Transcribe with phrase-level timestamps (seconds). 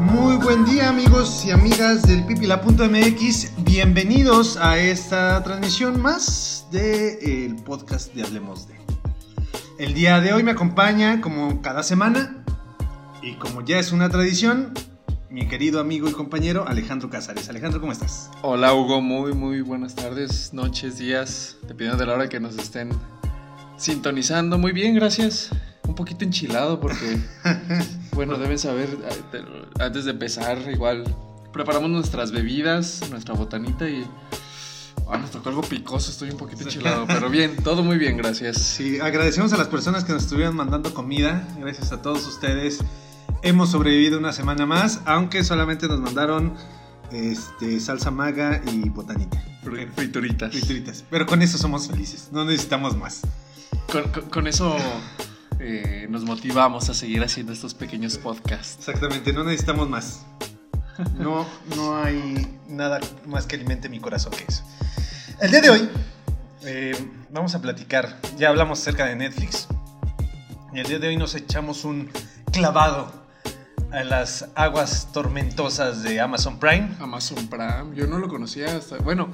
[0.00, 8.14] Muy buen día amigos y amigas del pipila.mx, bienvenidos a esta transmisión más del podcast
[8.14, 8.74] de Hablemos de.
[9.78, 12.44] El día de hoy me acompaña como cada semana
[13.22, 14.72] y como ya es una tradición,
[15.30, 17.48] mi querido amigo y compañero Alejandro Casares.
[17.48, 18.30] Alejandro, ¿cómo estás?
[18.42, 22.90] Hola Hugo, muy muy buenas tardes, noches, días, dependiendo de la hora que nos estén
[23.76, 24.58] sintonizando.
[24.58, 25.50] Muy bien, gracias.
[25.88, 27.18] Un poquito enchilado porque,
[28.12, 28.88] bueno, deben saber,
[29.80, 31.04] antes de empezar, igual
[31.52, 34.06] preparamos nuestras bebidas, nuestra botanita y...
[35.10, 38.58] Ah, nos tocó algo picoso, estoy un poquito enchilado, pero bien, todo muy bien, gracias.
[38.58, 42.80] Sí, agradecemos a las personas que nos estuvieron mandando comida, gracias a todos ustedes.
[43.42, 46.54] Hemos sobrevivido una semana más, aunque solamente nos mandaron
[47.10, 49.42] este, salsa maga y botanita.
[49.94, 50.50] Frituritas.
[50.52, 51.04] Frituritas.
[51.08, 53.22] Pero con eso somos felices, no necesitamos más.
[53.90, 54.76] Con, con- con eso
[55.58, 58.88] eh, nos motivamos a seguir haciendo estos pequeños podcasts.
[58.88, 60.24] Exactamente, no necesitamos más.
[61.16, 64.64] No, no hay nada más que alimente mi corazón que eso.
[65.40, 65.88] El día de hoy
[66.64, 66.96] eh,
[67.30, 69.68] vamos a platicar, ya hablamos acerca de Netflix.
[70.72, 72.10] Y el día de hoy nos echamos un
[72.52, 73.12] clavado
[73.92, 76.90] a las aguas tormentosas de Amazon Prime.
[77.00, 78.98] Amazon Prime, yo no lo conocía hasta...
[78.98, 79.28] Bueno,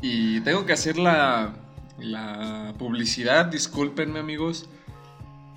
[0.00, 1.54] y tengo que hacer la,
[1.98, 4.68] la publicidad, discúlpenme amigos,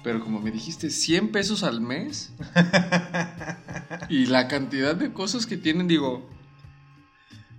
[0.06, 2.32] pero como me dijiste, 100 pesos al mes.
[4.10, 6.30] y la cantidad de cosas que tienen, digo,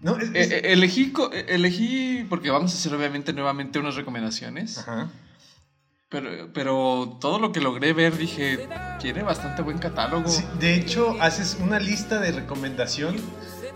[0.00, 3.96] No, es- eh, es- eh, elegí, eh, elegí, porque vamos a hacer obviamente nuevamente unas
[3.96, 5.10] recomendaciones, Ajá.
[6.08, 8.68] pero, pero todo lo que logré ver dije,
[9.00, 10.28] tiene bastante buen catálogo.
[10.28, 13.16] Sí, de hecho, haces una lista de recomendación,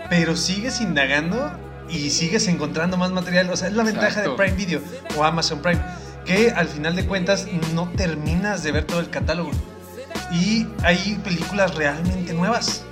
[0.08, 1.50] pero sigues indagando
[1.88, 3.50] y sigues encontrando más material.
[3.50, 4.30] O sea, es la ventaja de.
[4.30, 4.80] Prime Video
[5.16, 5.80] o Amazon Prime,
[6.24, 9.50] que al final de cuentas no terminas de ver todo el catálogo.
[10.32, 12.84] Y hay películas realmente nuevas,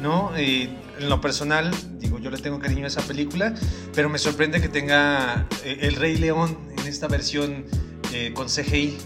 [0.00, 0.32] ¿no?
[0.36, 3.54] Eh, en lo personal, digo, yo le tengo cariño a esa película,
[3.94, 7.64] pero me sorprende que tenga eh, El Rey León en esta versión
[8.12, 8.96] eh, con CGI.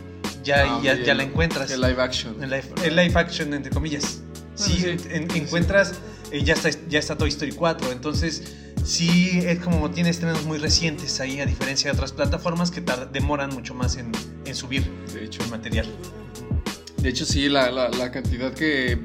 [0.43, 1.71] Ya, Ah, ya, ya la encuentras.
[1.71, 2.43] El live action.
[2.43, 4.21] El live, el live action, entre comillas.
[4.55, 5.09] Sí, Bueno, sí.
[5.11, 5.95] en- encuentras,
[6.31, 8.55] eh, ya, está, ya está Toy Story 4, entonces
[8.87, 12.83] sí es como tiene estrenos muy recientes ahí, a diferencia de otras plataformas que
[13.13, 14.13] demoran mucho más en,
[14.45, 15.43] en subir De hecho.
[15.43, 15.87] el material.
[16.99, 18.99] De hecho, sí, la, la- la cantidad que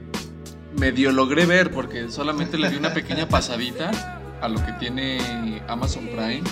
[0.77, 3.91] medio logré ver, porque solamente le di una pequeña pasadita
[4.41, 6.43] a lo que tiene Amazon Prime.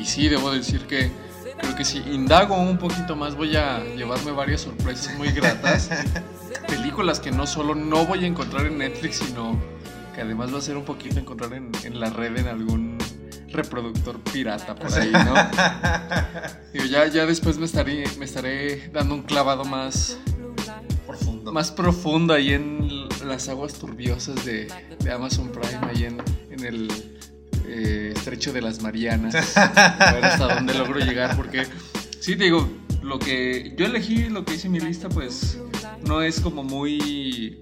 [0.00, 1.10] Y sí, debo decir que
[1.58, 5.90] creo que si indago un poquito más voy a llevarme varias sorpresas muy gratas.
[6.68, 9.56] Películas que no solo no voy a encontrar en Netflix, sino
[10.16, 12.96] que además va a ser un poquito encontrar en, en la red en algún
[13.52, 15.34] reproductor pirata por ahí, ¿no?
[16.72, 20.18] Digo, ya, ya después me estaré, me estaré dando un clavado más,
[21.06, 21.52] Profundo.
[21.52, 26.88] más profundo ahí en las aguas turbiosas de, de Amazon Prime, ahí en, en el
[27.66, 29.34] eh, estrecho de las Marianas.
[29.56, 31.66] A ver hasta dónde logro llegar, porque
[32.20, 32.66] sí, te digo,
[33.02, 35.58] lo que yo elegí, lo que hice en mi lista, pues
[36.06, 37.60] no es como muy,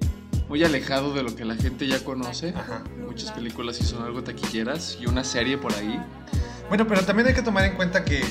[0.48, 2.50] muy alejado de lo que la gente ya conoce.
[2.56, 2.82] Ajá.
[3.06, 6.00] Muchas películas sí son algo taquilleras y una serie por ahí.
[6.68, 8.22] Bueno, pero también hay que tomar en cuenta que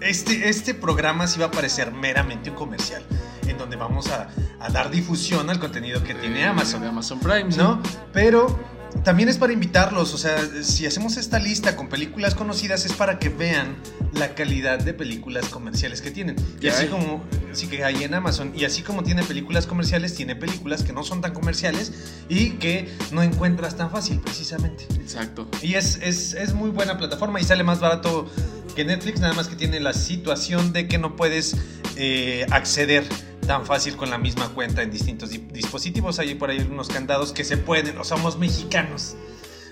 [0.00, 3.02] este, este programa sí va a parecer meramente un comercial,
[3.46, 4.28] en donde vamos a,
[4.60, 6.80] a dar difusión al contenido que tiene Eh, Amazon.
[6.80, 7.58] De Amazon Prime, sí.
[7.58, 7.80] ¿no?
[8.12, 8.58] Pero
[9.04, 13.18] también es para invitarlos, o sea, si hacemos esta lista con películas conocidas es para
[13.18, 13.76] que vean
[14.14, 16.36] la calidad de películas comerciales que tienen.
[16.60, 16.88] Y así hay.
[16.88, 17.22] como,
[17.52, 21.02] sí que hay en Amazon, y así como tiene películas comerciales, tiene películas que no
[21.02, 21.92] son tan comerciales
[22.28, 24.84] y que no encuentras tan fácil, precisamente.
[25.00, 25.48] Exacto.
[25.62, 28.30] Y es, es, es muy buena plataforma y sale más barato
[28.74, 31.56] que Netflix, nada más que tiene la situación de que no puedes
[31.96, 33.04] eh, acceder
[33.46, 36.18] tan fácil con la misma cuenta en distintos di- dispositivos.
[36.18, 39.14] Hay por ahí unos candados que se pueden, o somos mexicanos,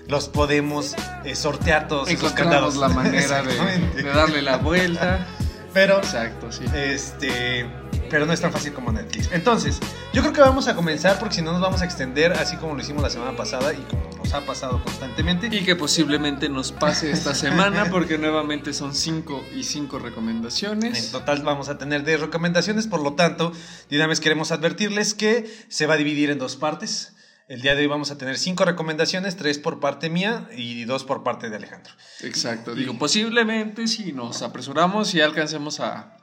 [0.07, 2.75] los podemos eh, sortear todos esos candados.
[2.75, 3.53] La manera de,
[3.95, 5.25] de darle la vuelta.
[5.73, 6.65] Pero Exacto, sí.
[6.75, 7.65] este,
[8.11, 9.29] pero no es tan fácil como Netflix.
[9.31, 9.79] Entonces,
[10.13, 12.75] yo creo que vamos a comenzar porque si no nos vamos a extender así como
[12.75, 15.47] lo hicimos la semana pasada y como nos ha pasado constantemente.
[15.49, 21.11] Y que posiblemente nos pase esta semana porque nuevamente son 5 y 5 En recomendaciones.
[21.11, 23.53] total vamos a tener 10 recomendaciones, por lo tanto,
[23.89, 27.13] de una vez queremos advertirles que se va a dividir en dos partes.
[27.47, 31.05] El día de hoy vamos a tener cinco recomendaciones, tres por parte mía y dos
[31.05, 31.93] por parte de Alejandro.
[32.21, 32.75] Exacto.
[32.75, 36.17] Digo, posiblemente si nos apresuramos y alcancemos a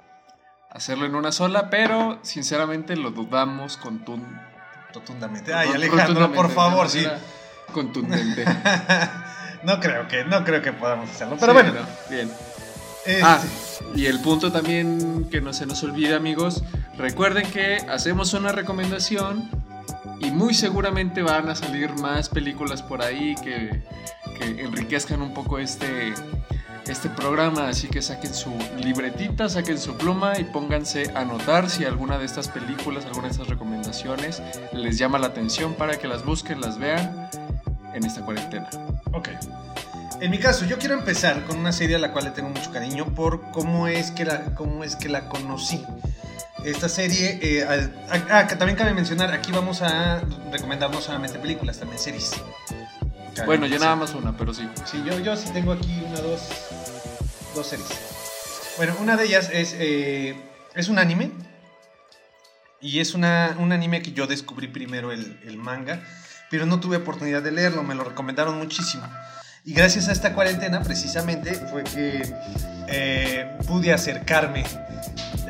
[0.71, 4.43] hacerlo en una sola, pero sinceramente lo dudamos contun-
[4.95, 5.53] Rotundamente.
[5.53, 7.07] Ay, Alejandro, por favor, sí.
[7.73, 8.45] Contundente.
[9.63, 11.37] no creo que, no creo que podamos hacerlo.
[11.39, 11.81] Pero Sí, bueno.
[11.81, 12.31] no, bien.
[13.05, 13.39] este, Ah,
[13.95, 16.63] y el punto también que no se nos olvide, amigos,
[16.97, 19.49] Recuerden que hacemos una recomendación
[20.19, 23.85] y muy seguramente van a salir más películas por ahí que,
[24.37, 26.13] que enriquezcan un poco este,
[26.89, 31.85] este programa, así que saquen su libretita, saquen su pluma y pónganse a anotar si
[31.85, 34.43] alguna de estas películas, alguna de estas recomendaciones
[34.73, 37.29] les llama la atención para que las busquen, las vean
[37.95, 38.69] en esta cuarentena.
[39.13, 39.29] Ok.
[40.21, 42.73] En mi caso, yo quiero empezar con una serie a la cual le tengo mucho
[42.73, 45.85] cariño por cómo es que la, cómo es que la conocí.
[46.65, 47.65] Esta serie, eh,
[48.31, 50.21] ah, que también cabe mencionar, aquí vamos a
[50.51, 52.33] recomendar no solamente películas, también series.
[53.45, 54.69] Bueno, yo nada más una, pero sí.
[54.85, 56.41] Sí, yo, yo sí tengo aquí una, dos,
[57.55, 57.89] dos series.
[58.77, 60.37] Bueno, una de ellas es, eh,
[60.75, 61.33] es un anime.
[62.81, 66.01] Y es una, un anime que yo descubrí primero el, el manga,
[66.49, 69.05] pero no tuve oportunidad de leerlo, me lo recomendaron muchísimo.
[69.65, 72.23] Y gracias a esta cuarentena, precisamente, fue que
[72.87, 74.65] eh, pude acercarme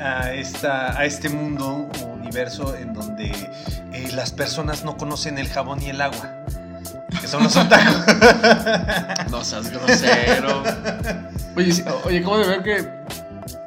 [0.00, 3.30] a, esta, a este mundo, universo, en donde
[3.92, 6.37] eh, las personas no conocen el jabón y el agua.
[7.20, 7.96] Que son los otakus.
[9.30, 10.62] No seas grosero.
[11.56, 12.88] Oye, oye, ¿cómo de ver que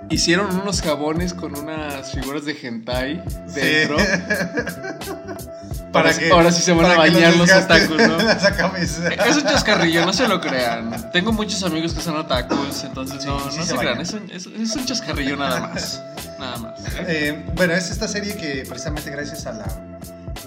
[0.09, 3.97] hicieron unos jabones con unas figuras de hentai dentro?
[5.91, 8.17] Para que, ahora sí se van a bañar los, otakus, ¿no?
[8.17, 11.11] Es un chascarrillo, no se lo crean.
[11.11, 13.99] Tengo muchos amigos que son otakus, entonces no, no se, crean.
[13.99, 16.01] Es un, es, un, chascarrillo nada más.
[16.39, 16.79] Nada más.
[17.07, 19.65] Eh, bueno, es esta serie que precisamente gracias a la,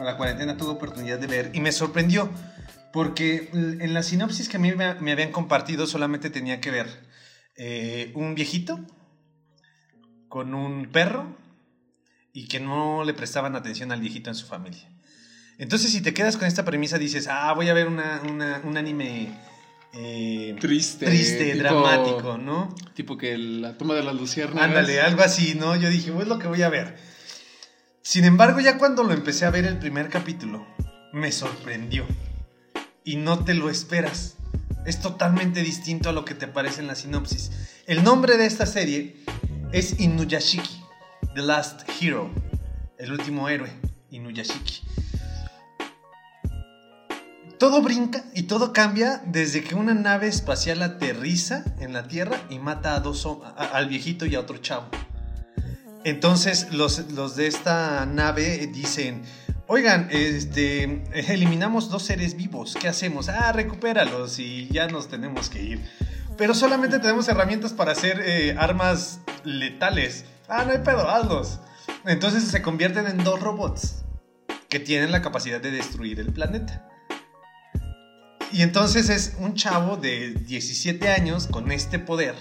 [0.01, 2.31] a la cuarentena tuve oportunidad de ver y me sorprendió.
[2.95, 6.87] Porque en la sinopsis que a mí me, habían compartido solamente tenía que ver
[7.57, 8.79] eh, un viejito
[10.29, 11.37] con un perro
[12.33, 14.89] y que no le prestaban atención al viejito en su familia.
[15.59, 18.21] Entonces, si te quedas con esta premisa, dices, ah, voy a ver una,
[18.63, 19.41] un anime
[19.93, 22.73] eh, triste, triste dramático, ¿no?
[22.95, 24.69] Tipo que la toma de las luciérnagas.
[24.69, 25.75] Ándale, algo así, ¿no?
[25.75, 26.97] Yo dije, pues lo que voy a ver.
[28.03, 30.65] Sin embargo, ya cuando lo empecé a ver el primer capítulo,
[31.13, 32.07] me sorprendió.
[33.05, 34.37] Y no te lo esperas.
[34.87, 37.51] Es totalmente distinto a lo que te parece en la sinopsis.
[37.87, 39.17] El nombre de esta serie
[39.73, 40.83] es Inuyashiki,
[41.35, 42.31] The Last Hero,
[42.99, 43.71] el último héroe,
[44.11, 44.83] Inuyashiki
[47.65, 52.59] todo brinca y todo cambia desde que una nave espacial aterriza en la Tierra y
[52.59, 54.87] mata a dos, al viejito y a otro chavo.
[56.05, 59.23] Entonces los, los de esta nave dicen,
[59.67, 63.29] oigan, este, eliminamos dos seres vivos, ¿qué hacemos?
[63.29, 65.91] Ah, recupéralos y ya nos tenemos que ir.
[66.37, 70.25] Pero solamente tenemos herramientas para hacer eh, armas letales.
[70.49, 71.61] Ah, no hay pedo, hazlos.
[72.05, 74.05] Entonces se convierten en dos robots
[74.69, 76.89] que tienen la capacidad de destruir el planeta.
[78.53, 82.35] Y entonces es un chavo de 17 años con este poder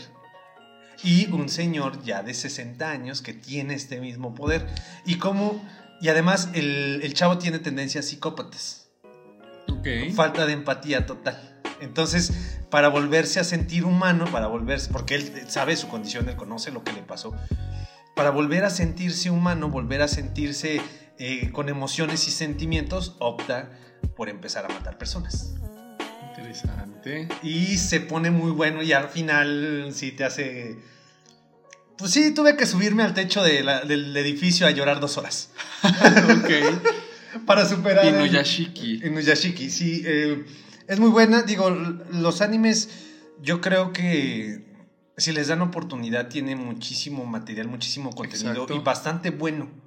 [1.04, 4.68] y un señor ya de 60 años que tiene este mismo poder.
[5.06, 5.62] Y como,
[6.02, 8.84] y además el, el chavo tiene tendencias psicópatas.
[10.16, 11.60] Falta de empatía total.
[11.82, 12.32] Entonces,
[12.70, 16.84] para volverse a sentir humano, para volverse, porque él sabe su condición, él conoce lo
[16.84, 17.34] que le pasó,
[18.16, 20.82] para volver a sentirse humano, volver a sentirse
[21.20, 23.70] eh, con emociones y sentimientos, opta
[24.16, 25.54] por empezar a matar personas.
[26.30, 27.28] Interesante.
[27.42, 30.93] Y se pone muy bueno y al final sí te hace...
[31.98, 35.52] Pues sí, tuve que subirme al techo del edificio a llorar dos horas.
[35.84, 37.46] ok.
[37.46, 38.06] Para superar...
[38.06, 39.02] Inuyashiki.
[39.06, 40.02] Inuyashiki, sí.
[40.06, 40.46] Eh,
[40.88, 41.44] es muy buena.
[41.44, 42.90] Digo, los animes,
[43.42, 44.66] yo creo que
[45.18, 49.83] si les dan oportunidad, tiene muchísimo material, muchísimo contenido y bastante bueno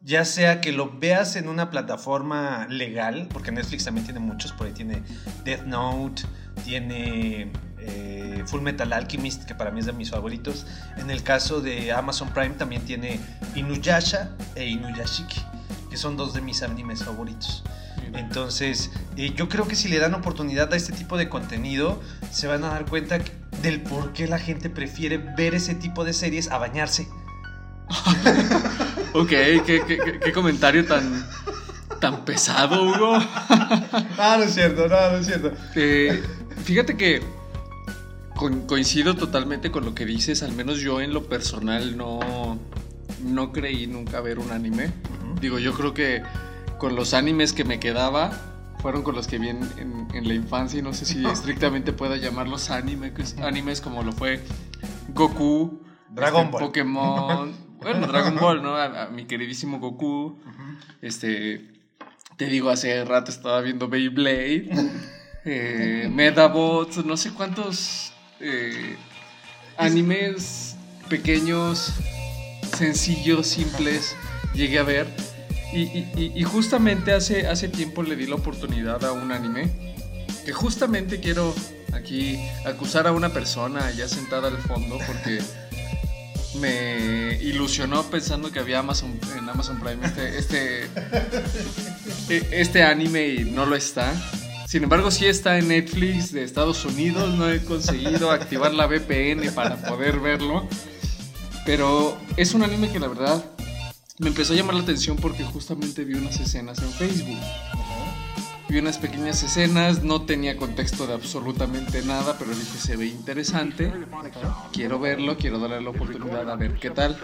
[0.00, 4.66] ya sea que lo veas en una plataforma legal, porque Netflix también tiene muchos, por
[4.66, 5.02] ahí tiene
[5.44, 6.22] Death Note,
[6.64, 10.66] tiene eh, Full Metal Alchemist, que para mí es de mis favoritos.
[10.96, 13.20] En el caso de Amazon Prime también tiene
[13.54, 15.42] Inuyasha e Inuyashiki,
[15.90, 17.62] que son dos de mis animes favoritos.
[18.14, 22.00] Entonces, eh, yo creo que si le dan oportunidad a este tipo de contenido,
[22.32, 23.18] se van a dar cuenta
[23.62, 27.06] del por qué la gente prefiere ver ese tipo de series a bañarse.
[29.14, 31.26] ok, ¿qué, comentario tan,
[32.00, 33.18] tan pesado, Hugo.
[33.48, 35.52] ah, no es cierto, no, no es cierto.
[35.74, 36.22] Eh,
[36.64, 37.22] fíjate que
[38.66, 42.58] coincido totalmente con lo que dices, al menos yo en lo personal no,
[43.22, 44.90] no creí nunca ver un anime.
[45.40, 46.22] Digo, yo creo que
[46.78, 48.30] con los animes que me quedaba
[48.80, 52.70] fueron con los que vi en, la infancia y no sé si estrictamente pueda llamarlos
[52.70, 54.40] anime, animes como lo fue
[55.08, 57.69] Goku, Dragon este, Ball, Pokémon.
[57.82, 58.76] Bueno, Dragon Ball, ¿no?
[58.76, 60.38] A, mi queridísimo Goku.
[61.02, 61.66] Este.
[62.36, 64.70] Te digo, hace rato estaba viendo Beyblade.
[65.44, 68.96] eh, Medabots, no sé cuántos eh,
[69.76, 70.76] animes
[71.08, 71.92] pequeños
[72.76, 74.16] sencillos, simples,
[74.54, 75.06] llegué a ver.
[75.72, 79.70] Y, y- y justamente hace, hace tiempo le di la oportunidad a un anime
[80.44, 81.54] que justamente quiero
[81.92, 85.38] aquí acusar a una persona ya sentada al fondo porque
[86.58, 90.84] me ilusionó pensando que había Amazon, en Amazon Prime este, este,
[92.28, 94.12] e- este anime y no lo está.
[94.66, 97.34] Sin embargo, sí está en Netflix de Estados Unidos.
[97.34, 100.68] No he conseguido activar la VPN para poder verlo.
[101.66, 103.44] Pero es un anime que la verdad
[104.18, 107.38] me empezó a llamar la atención porque justamente vi unas escenas en Facebook.
[108.70, 113.92] Vi unas pequeñas escenas, no tenía contexto de absolutamente nada, pero dije se ve interesante.
[114.72, 117.18] Quiero verlo, quiero darle la oportunidad a ver qué tal.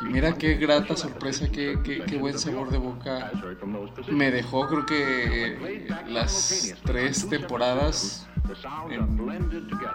[0.00, 3.30] Y mira qué grata sorpresa, qué, qué- qué buen sabor de boca
[4.10, 4.66] me dejó.
[4.66, 8.26] Creo que eh, las tres temporadas,
[8.90, 9.16] en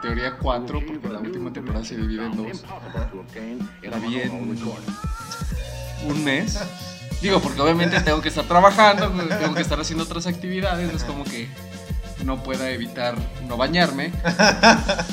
[0.01, 2.63] teoría cuatro, porque la última temporada se divide en dos.
[3.83, 4.31] La vi en
[6.07, 6.57] un mes.
[7.25, 11.03] Digo, porque obviamente tengo que estar trabajando, tengo que estar haciendo otras actividades, no es
[11.03, 11.47] como que
[12.23, 13.15] no pueda evitar
[13.47, 14.11] no bañarme.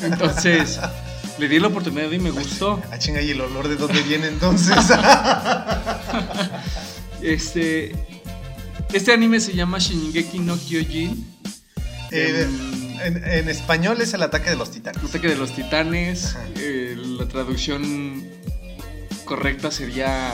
[0.02, 0.78] Entonces,
[1.38, 2.82] le di la oportunidad y me gustó.
[2.92, 4.76] Ah, chinga, ¿y el olor de dónde viene entonces?
[7.22, 7.94] Este,
[8.92, 11.24] este anime se llama Shingeki no Kyojin.
[12.10, 15.02] Eh, Em, en, en español es el ataque de los titanes.
[15.02, 16.36] Ataque de los titanes.
[16.56, 18.22] Eh, la traducción
[19.24, 20.32] correcta sería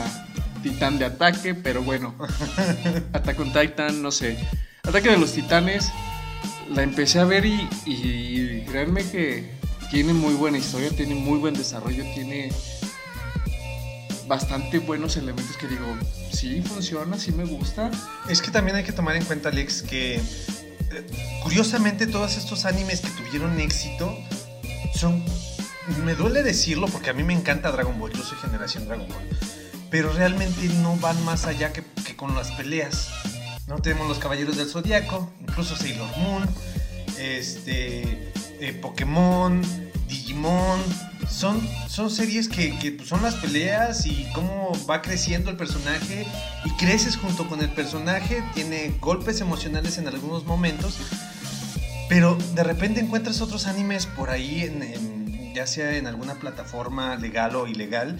[0.61, 2.15] Titán de ataque, pero bueno.
[3.13, 4.37] Attack on Titan, no sé.
[4.83, 5.91] Ataque de los titanes.
[6.69, 9.57] La empecé a ver y, y créanme que
[9.89, 12.51] tiene muy buena historia, tiene muy buen desarrollo, tiene
[14.29, 15.97] bastante buenos elementos que digo,
[16.31, 17.89] sí funciona, sí me gusta.
[18.29, 20.21] Es que también hay que tomar en cuenta, Alex, que eh,
[21.41, 24.15] curiosamente todos estos animes que tuvieron éxito
[24.95, 25.23] son.
[26.05, 29.27] Me duele decirlo porque a mí me encanta Dragon Ball, yo soy generación Dragon Ball.
[29.89, 31.83] Pero realmente no van más allá que,
[32.15, 33.09] con las peleas.
[33.67, 36.49] No tenemos los Caballeros del Zodiaco, incluso Sailor Moon,
[37.19, 39.61] este, eh, Pokémon,
[40.07, 40.79] Digimon.
[41.29, 46.25] Son, son series que, pues, son las peleas y cómo va creciendo el personaje
[46.65, 48.43] y creces junto con el personaje.
[48.53, 50.97] Tiene golpes emocionales en algunos momentos.
[52.09, 57.67] Pero de repente encuentras otros animes por ahí, ya sea en alguna plataforma legal o
[57.67, 58.19] ilegal,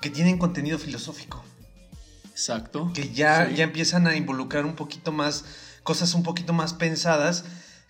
[0.00, 1.44] que tienen contenido filosófico
[2.30, 2.90] Exacto.
[2.94, 3.56] que ya, Sí.
[3.56, 5.44] ya empiezan a involucrar un poquito más,
[5.82, 7.44] cosas un poquito más pensadas,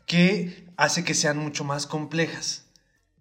[0.07, 2.65] que hace que sean mucho más complejas.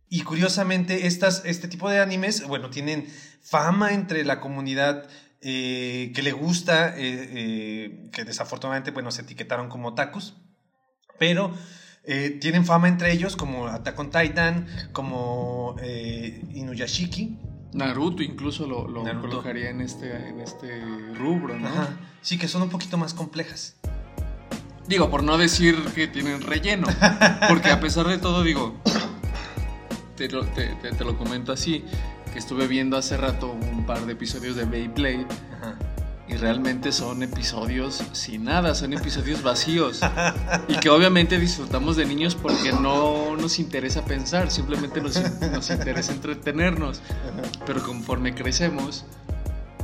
[0.10, 3.08] Y curiosamente, estas, este tipo de animes, bueno, tienen
[3.44, 5.08] fama entre la comunidad
[5.42, 10.36] eh, que le gusta, eh, eh, que desafortunadamente, bueno, se etiquetaron como tacos,
[11.20, 11.54] pero
[12.42, 15.76] tienen fama entre ellos como Attack on Titan, como
[16.56, 17.38] Inuyashiki.
[17.74, 19.30] Naruto incluso lo, lo Naruto.
[19.30, 20.82] colocaría en este, en este
[21.16, 21.68] rubro, ¿no?
[21.68, 21.90] Ajá.
[22.22, 23.76] Sí, que son un poquito más complejas.
[24.88, 26.88] Digo, por no decir que tienen relleno.
[27.48, 28.76] Porque a pesar de todo, digo,
[30.16, 31.86] te lo, te- te- te lo comento así,
[32.34, 35.76] que estuve viendo hace rato un par de episodios de Beyblade Ajá.
[36.30, 40.02] Y realmente son episodios sin nada, son episodios vacíos.
[40.68, 46.12] Y que obviamente disfrutamos de niños porque no nos interesa pensar, simplemente nos, nos interesa
[46.12, 47.02] entretenernos.
[47.66, 49.06] Pero conforme crecemos,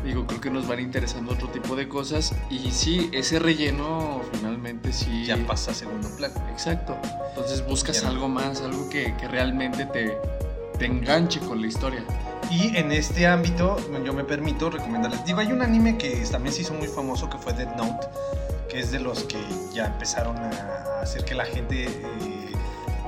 [0.03, 2.33] digo, creo que nos van interesando otro tipo de cosas.
[2.51, 5.25] Y sí, ese relleno finalmente sí.
[5.25, 6.35] Ya pasa a segundo plano.
[6.51, 6.95] Exacto.
[7.29, 10.17] Entonces buscas algo más, algo que, que realmente te,
[10.77, 12.03] te enganche con la historia.
[12.51, 15.25] Y en este ámbito, yo me permito recomendarles.
[15.25, 18.07] Digo, hay un anime que también se hizo muy famoso que fue Dead Note,
[18.69, 19.37] que es de los que
[19.73, 22.51] ya empezaron a hacer que la gente, eh,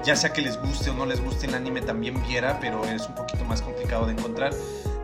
[0.04, 3.08] ya sea que les guste o no les guste el anime, también viera, pero es
[3.08, 4.54] un poquito más complicado de encontrar.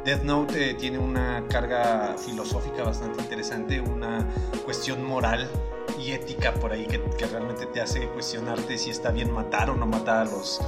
[0.03, 4.27] Death Note eh, tiene una carga filosófica bastante interesante, una
[4.65, 5.49] cuestión moral
[5.97, 9.75] y ética por ahí que, que realmente te hace cuestionarte si está bien matar o
[9.75, 10.59] no matar a los,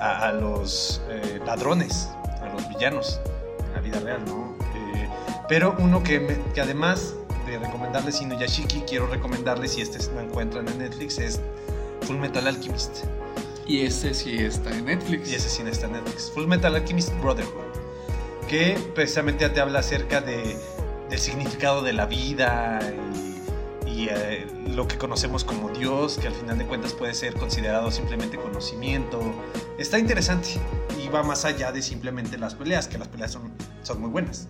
[0.00, 2.08] a, a los eh, ladrones,
[2.54, 3.20] los villanos
[3.66, 4.56] en la vida real, ¿no?
[4.74, 5.08] Eh,
[5.48, 7.14] pero uno que, me- que además
[7.46, 11.40] de recomendarles Inuyashiki, quiero recomendarles, si este lo encuentran en Netflix, es
[12.02, 13.04] Full Metal Alchemist.
[13.66, 15.30] Y ese sí está en Netflix.
[15.30, 16.30] Y ese sí está en Netflix.
[16.32, 17.64] Full Metal Alchemist Brotherhood.
[18.48, 20.56] Que precisamente te habla acerca de,
[21.08, 22.80] del significado de la vida
[23.86, 27.34] y, y, eh, lo que conocemos como Dios, que al final de cuentas puede ser
[27.34, 29.20] considerado simplemente conocimiento.
[29.78, 30.60] Está interesante
[31.14, 33.52] va más allá de simplemente las peleas, que las peleas son,
[33.82, 34.48] son muy buenas.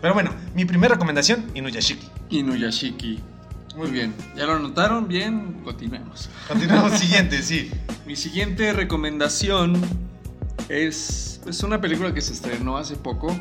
[0.00, 2.08] Pero bueno, mi primera recomendación, Inuyashiki.
[2.30, 3.20] Inuyashiki.
[3.76, 4.14] Muy bien.
[4.34, 5.06] ¿Ya lo anotaron?
[5.06, 6.30] Bien, continuemos.
[6.48, 7.70] Continuamos siguiente, sí.
[8.06, 9.80] Mi siguiente recomendación
[10.68, 13.36] es, es una película que se estrenó hace poco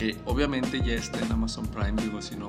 [0.00, 2.46] que obviamente ya está en Amazon Prime, digo, si no,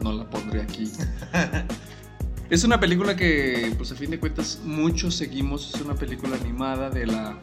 [0.00, 0.88] no la pondré aquí.
[2.50, 5.74] es una película que, pues a fin de cuentas, muchos seguimos.
[5.74, 7.40] Es una película animada de la.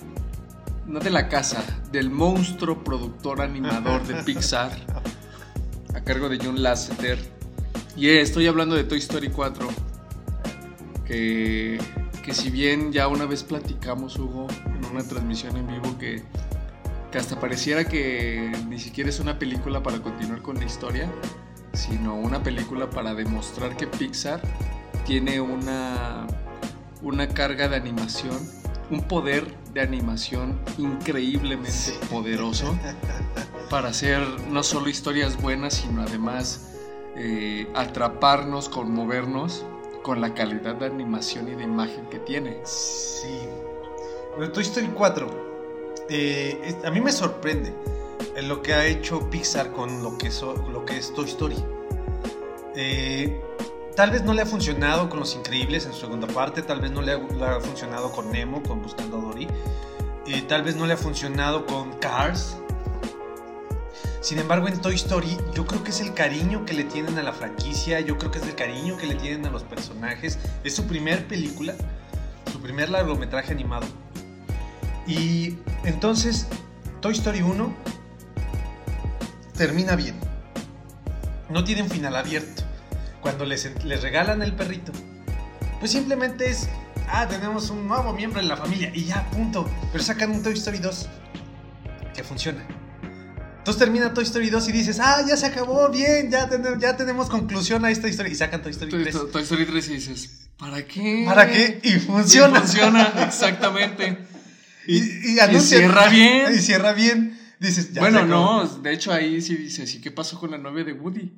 [0.89, 4.71] No de la casa, del monstruo productor animador de Pixar,
[5.93, 7.17] a cargo de John Lasseter.
[7.95, 9.69] Y estoy hablando de Toy Story 4,
[11.05, 11.79] que,
[12.23, 16.23] que si bien ya una vez platicamos, Hugo, en una transmisión en vivo, que
[17.11, 21.09] que hasta pareciera que ni siquiera es una película para continuar con la historia,
[21.73, 24.41] sino una película para demostrar que Pixar
[25.05, 26.27] tiene una,
[27.01, 28.37] una carga de animación,
[28.91, 32.77] un poder de animación increíblemente poderoso
[33.69, 36.75] para hacer no solo historias buenas, sino además
[37.15, 39.65] eh, atraparnos, conmovernos
[40.03, 42.59] con la calidad de animación y de imagen que tiene.
[42.63, 43.39] Sí.
[44.35, 45.49] Bueno, Toy Story 4
[46.09, 47.71] eh, a mí me sorprende
[48.43, 50.31] lo que ha hecho Pixar con lo que,
[50.71, 51.57] lo que es Toy Story.
[52.75, 53.39] Eh,
[53.99, 56.89] tal vez no le ha funcionado con Los Increíbles en su segunda parte, tal vez
[56.89, 59.45] no le ha, funcionado con Nemo, con Buscando a Dory,
[60.25, 62.55] eh, tal vez no le ha funcionado con Cars.
[64.21, 67.23] Sin embargo, en Toy Story yo creo que es el cariño que le tienen a
[67.23, 70.39] la franquicia, yo creo que es el cariño que le tienen a los personajes.
[70.63, 71.75] Es su primer película,
[72.53, 73.85] su primer largometraje animado.
[75.07, 76.47] Y entonces,
[77.01, 77.75] Toy Story 1
[79.57, 80.15] termina bien.
[81.49, 82.68] No tiene un final abierto.
[83.21, 84.91] Cuando les, les regalan el perrito,
[85.79, 86.69] pues simplemente es,
[87.07, 89.69] ah, tenemos un nuevo miembro en la familia y ya, punto.
[89.91, 91.09] Pero sacan un Toy Story 2
[92.15, 92.65] que funciona.
[93.59, 96.49] Entonces termina Toy Story 2 y dices, ah, ya se acabó, bien, ya,
[96.79, 98.31] ya tenemos conclusión a esta historia.
[98.31, 99.31] Y sacan Toy Story 3.
[99.31, 101.23] Toy, Story 3 y dices, ¿para qué?
[101.25, 101.79] ¿Para qué?
[101.83, 102.57] Y funciona.
[102.57, 104.17] Y funciona, exactamente.
[104.87, 105.01] Y,
[105.59, 106.53] cierra bien.
[106.55, 107.37] Y cierra bien.
[107.59, 110.93] Dices, bueno, no, de hecho ahí sí dice, sí, ¿qué pasó con la novia de
[110.93, 111.31] Woody?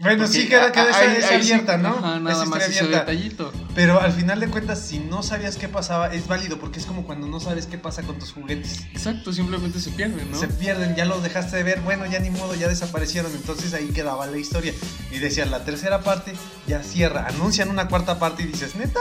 [0.00, 1.90] Bueno, sí queda, queda esa, abierta, ¿no?
[1.90, 3.52] Ajá, nada más ese detallito.
[3.74, 7.04] Pero al final de cuentas, si no sabías qué pasaba, es válido, porque es como
[7.04, 8.86] cuando no sabes qué pasa con tus juguetes.
[8.92, 10.40] Exacto, simplemente se pierden, ¿no?
[10.40, 13.88] Se pierden, ya los dejaste de ver, bueno, ya ni modo, ya desaparecieron, entonces ahí
[13.88, 14.72] quedaba la historia.
[15.12, 16.32] Y decían, la tercera parte
[16.66, 19.00] ya cierra, anuncian una cuarta parte y dices, neta,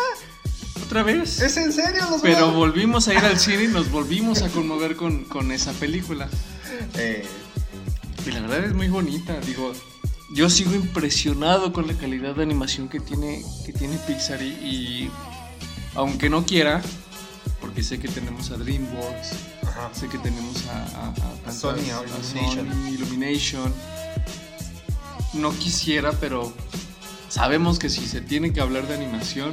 [0.83, 1.39] otra vez.
[1.39, 2.03] ¿Es en serio?
[2.21, 6.27] Pero volvimos a ir al cine y nos volvimos a conmover con, esa película.
[6.95, 7.25] Eh,
[8.25, 9.39] y la verdad es muy bonita.
[9.39, 9.71] Digo,
[10.31, 15.09] yo sigo impresionado con la calidad de animación que tiene, que tiene Pixar y,
[15.95, 16.81] aunque no quiera,
[17.59, 19.29] porque sé que tenemos a DreamWorks,
[19.93, 21.79] sé que tenemos a, Sony,
[22.89, 23.73] Illumination.
[25.33, 26.53] No quisiera, pero
[27.27, 29.51] sabemos que si se tiene que hablar de animación,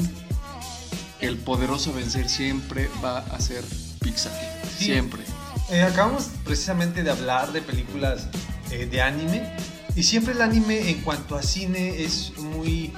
[1.21, 3.65] el poderoso vencer siempre va a ser
[4.01, 4.33] Pixar.
[4.79, 5.23] Siempre.
[5.71, 8.29] Eh, acabamos precisamente de hablar de películas
[8.71, 9.57] eh, de anime
[9.97, 12.93] y siempre el anime en cuanto a cine es muy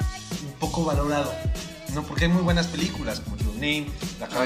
[0.59, 1.33] poco valorado,
[1.95, 2.03] ¿no?
[2.03, 3.87] Porque hay muy buenas películas como Your Name,
[4.19, 4.45] La Casa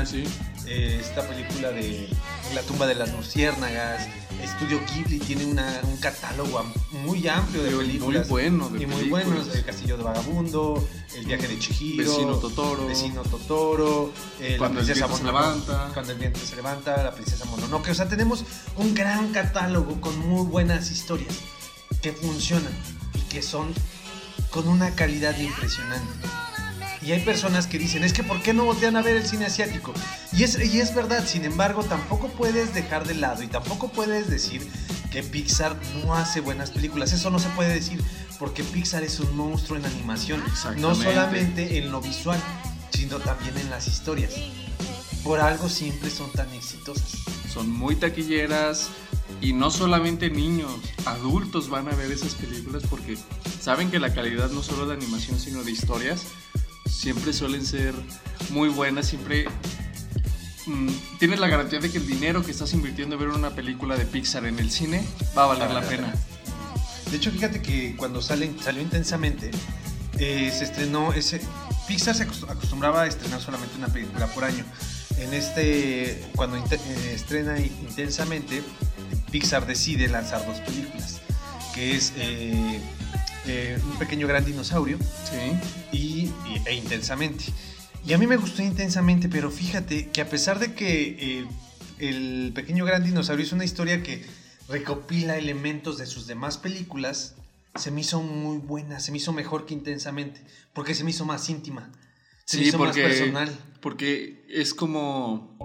[0.00, 0.22] ah, sí.
[0.66, 2.08] Eh, esta película de
[2.54, 4.06] La tumba de las luciérnagas,
[4.42, 8.28] Estudio Ghibli tiene un catálogo muy amplio de películas.
[8.28, 9.52] Muy bueno, y muy buenos.
[9.52, 14.86] El Castillo de Vagabundo, El viaje de Chihiro, Vecino Totoro, Vecino Totoro, eh, cuando La
[14.86, 17.90] princesa el viento se levanta, cuando el viento se levanta, La princesa Mononoke.
[17.90, 18.44] O sea, tenemos
[18.76, 21.34] un gran catálogo con muy buenas historias
[22.02, 22.72] que funcionan
[23.14, 23.72] y que son
[24.50, 26.28] con una calidad impresionante.
[27.00, 29.46] Y hay personas que dicen, es que ¿por qué no voltean a ver el cine
[29.46, 29.94] asiático?
[30.32, 34.28] Y es, y es verdad, sin embargo, tampoco puedes dejar de lado y tampoco puedes
[34.28, 34.68] decir
[35.10, 37.12] que Pixar no hace buenas películas.
[37.12, 38.02] Eso no se puede decir
[38.38, 40.42] porque Pixar es un monstruo en animación,
[40.76, 42.40] no solamente en lo visual,
[42.90, 44.34] sino también en las historias.
[45.22, 47.12] Por algo siempre son tan exitosas.
[47.52, 48.90] Son muy taquilleras
[49.40, 50.70] y no solamente niños,
[51.04, 53.16] adultos van a ver esas películas porque
[53.60, 56.26] saben que la calidad no solo de animación, sino de historias
[56.88, 57.94] siempre suelen ser
[58.50, 59.46] muy buenas, siempre
[60.66, 63.96] mm, tienes la garantía de que el dinero que estás invirtiendo en ver una película
[63.96, 65.04] de Pixar en el cine
[65.36, 66.12] va a valer la pena.
[67.10, 69.50] De hecho, fíjate que cuando salen, salió intensamente,
[70.18, 71.40] eh, se estrenó ese.
[71.86, 74.64] Pixar se acostumbraba a estrenar solamente una película por año.
[75.16, 78.62] En este, cuando eh, estrena intensamente,
[79.30, 81.20] Pixar decide lanzar dos películas,
[81.74, 82.80] que es eh,
[83.46, 84.98] eh, un pequeño gran dinosaurio
[85.92, 86.30] y,
[86.64, 87.44] e intensamente.
[88.06, 91.46] Y a mí me gustó intensamente, pero fíjate que a pesar de que
[91.98, 94.24] el pequeño gran dinosaurio es una historia que
[94.68, 97.34] recopila elementos de sus demás películas,
[97.74, 100.40] se me hizo muy buena, se me hizo mejor que intensamente,
[100.72, 101.90] porque se me hizo más íntima,
[102.44, 103.50] se me hizo más personal.
[103.80, 105.56] Porque es como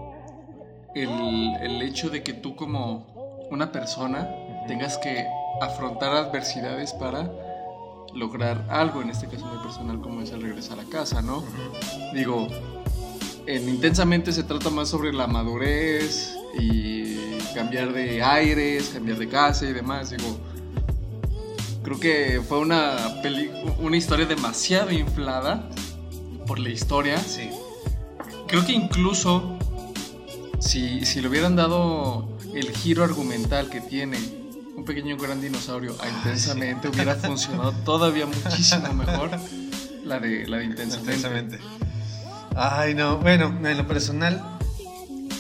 [0.96, 1.10] el,
[1.62, 3.13] el hecho de que tú como
[3.54, 4.30] una persona
[4.68, 5.26] tengas que
[5.62, 7.32] afrontar adversidades para
[8.14, 11.44] lograr algo, en este caso muy personal, como es el regresar a casa, ¿no?
[12.14, 12.48] Digo,
[13.46, 17.16] en Intensamente se trata más sobre la madurez y
[17.54, 20.12] cambiar de aires, cambiar de casa y demás.
[20.12, 20.38] Digo,
[21.84, 22.96] creo que fue una,
[23.80, 25.70] una historia demasiado inflada
[26.48, 27.18] por la historia.
[27.20, 27.50] Sí.
[28.48, 29.58] Creo que incluso
[30.60, 34.18] si, si le hubieran dado el giro argumental que tiene
[34.76, 39.32] un pequeño gran dinosaurio a intensamente, hubiera funcionado todavía muchísimo mejor
[40.04, 41.16] la de, la de intensamente.
[41.16, 41.60] Intensamente.
[42.56, 43.18] Ay, no.
[43.18, 44.60] Bueno, en lo personal,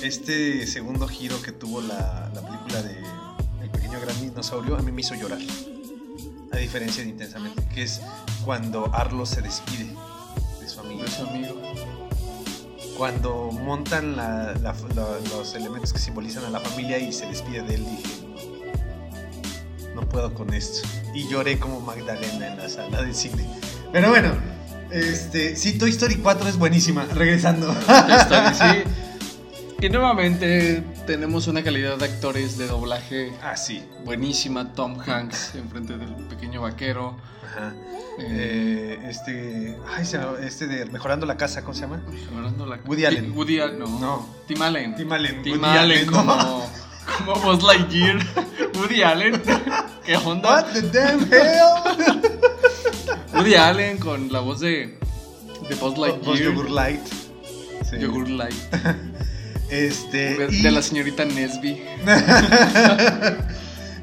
[0.01, 2.97] este segundo giro que tuvo la, la película de
[3.61, 5.39] El pequeño gran dinosaurio a mí me hizo llorar.
[6.51, 8.01] A diferencia de Intensamente, que es
[8.45, 9.87] cuando Arlo se despide
[10.61, 11.03] de su amigo.
[11.03, 11.72] De su amigo.
[12.97, 17.63] Cuando montan la- la- la- los elementos que simbolizan a la familia y se despide
[17.63, 18.27] de él, dije,
[19.95, 20.87] no puedo con esto.
[21.13, 23.47] Y lloré como Magdalena en la sala de cine.
[23.91, 24.31] Pero bueno,
[24.91, 27.05] este, sí, Toy Story 4 es buenísima.
[27.13, 27.67] Regresando.
[27.67, 28.83] Toy Story, sí.
[29.85, 33.83] Y nuevamente tenemos una calidad de actores de doblaje Ah, sí.
[34.05, 34.71] buenísima.
[34.73, 37.17] Tom Hanks enfrente del pequeño vaquero.
[37.45, 37.73] Ajá.
[38.19, 42.01] Eh, este, ay, se llama- este de Mejorando la Casa, ¿cómo se llama?
[42.11, 43.31] mejorando la- Woody Allen.
[43.35, 43.99] Woody Allen, no.
[43.99, 44.29] No.
[44.47, 44.95] Tim Allen.
[44.95, 45.41] Tim Allen.
[45.41, 46.65] Tim Woody Allen como, ¿no?
[47.17, 48.17] como Buzz Lightyear.
[48.75, 49.41] Woody Allen.
[50.05, 50.49] ¿Qué onda?
[50.49, 52.21] What the damn hell?
[53.33, 54.97] Woody Allen con la voz de,
[55.67, 56.25] de Buzz Lightyear.
[56.25, 57.01] Vos Yogur Light.
[57.89, 57.97] Sí.
[57.99, 58.53] Yogur Light.
[59.69, 60.35] Este.
[60.37, 61.81] De, y- de la señorita Nesby.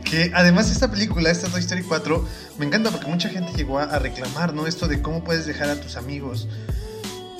[0.05, 2.27] Que además esta película, esta Toy Story 4,
[2.59, 4.67] me encanta porque mucha gente llegó a, reclamar, ¿no?
[4.67, 6.49] Esto de cómo puedes dejar a tus amigos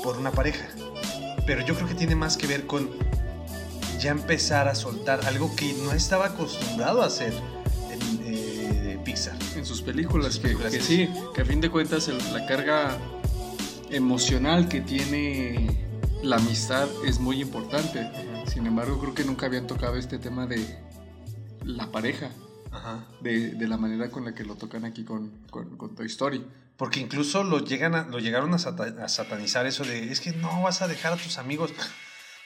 [0.03, 0.67] por una pareja.
[1.47, 2.91] Pero yo creo que tiene más que ver con
[3.99, 7.33] ya empezar a soltar algo que no estaba acostumbrado a hacer
[7.91, 9.37] en eh, Pixar.
[9.57, 11.07] en sus películas, En sus que, películas, que sí.
[11.07, 12.97] sí, que a fin de cuentas el- la carga
[13.91, 15.87] emocional que tiene
[16.23, 18.09] la amistad es muy importante.
[18.47, 20.79] Sin embargo, creo que nunca habían tocado este tema de
[21.65, 22.31] la pareja,
[22.73, 23.05] Ajá.
[23.21, 26.45] de, de la manera con la que lo tocan aquí con, con, con Toy Story.
[26.77, 30.33] Porque incluso lo, llegan a- lo llegaron a, sata- a satanizar eso de, es que
[30.33, 31.73] no vas a dejar a tus amigos,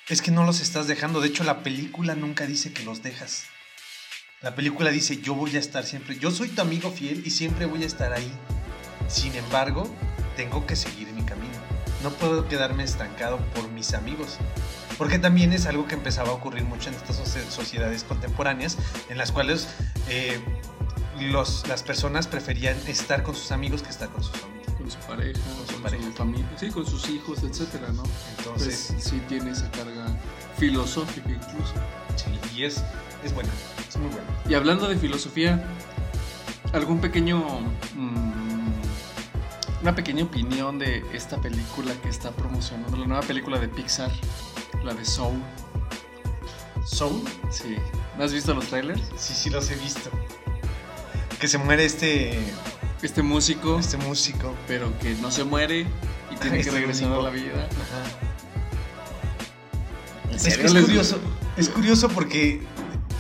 [0.09, 1.21] es que no los estás dejando.
[1.21, 3.45] De hecho, la película nunca dice que los dejas.
[4.43, 7.67] La película dice, yo voy a estar siempre, yo soy tu amigo fiel y siempre
[7.67, 8.31] voy a estar ahí.
[9.09, 9.89] Sin embargo,
[10.37, 11.55] tengo que seguir mi camino.
[12.03, 14.39] No puedo quedarme estancado por mis amigos.
[14.99, 18.77] Porque también es algo que empezaba a ocurrir mucho en estas socie- sociedades contemporáneas,
[19.09, 19.69] en las cuales
[20.09, 20.41] eh,
[21.21, 24.55] los, las personas preferían estar con sus amigos que estar con sus familias.
[24.79, 26.13] Con su pareja, con, su su, pareja.
[26.15, 28.03] familia, sí, con sus hijos, etcétera, ¿no?
[28.39, 30.07] Entonces, Pues sí tiene esa carga
[30.59, 31.73] filosófica incluso.
[32.17, 32.83] sí, y es,
[33.25, 33.49] es buena,
[33.89, 34.27] es muy buena.
[34.49, 35.65] Y hablando de filosofía,
[36.73, 37.39] ¿algún pequeño.
[37.97, 38.24] mm,
[39.85, 44.11] una pequeña opinión de esta película que está promocionando, la nueva película de Pixar,
[44.83, 45.43] la de Soul?
[46.87, 47.77] Soul, Sí.
[48.17, 49.03] ¿No has visto los trailers?
[49.19, 50.09] sí, sí los he visto.
[51.39, 52.39] Que se muere este,
[53.03, 54.55] Este músico, este músico.
[54.67, 55.81] pero que no se muere
[56.31, 57.69] y tiene que Este regresar a la vida.
[60.31, 61.19] ¿En Es, es curioso,
[61.59, 62.63] es curioso porque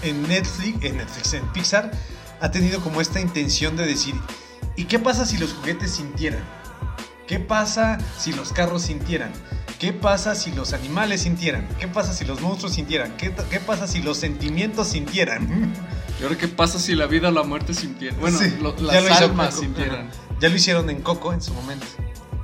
[0.00, 1.90] en Netflix, en Netflix, en Pixar,
[2.40, 4.14] ha tenido como esta intención de decir,
[4.76, 6.42] ¿y qué pasa si los juguetes sintieran?
[7.26, 9.32] ¿Qué pasa si los carros sintieran?
[9.78, 11.66] ¿Qué pasa si los animales sintieran?
[11.80, 13.16] ¿Qué pasa si los monstruos sintieran?
[13.16, 15.72] ¿Qué, qué pasa si los sentimientos sintieran?
[16.20, 18.20] ¿Y ahora qué pasa si la vida o la muerte sintieran?
[18.20, 20.10] Bueno, Sí, lo- las lo almas sintieran.
[20.40, 21.87] Ya lo hicieron en Coco en su momento.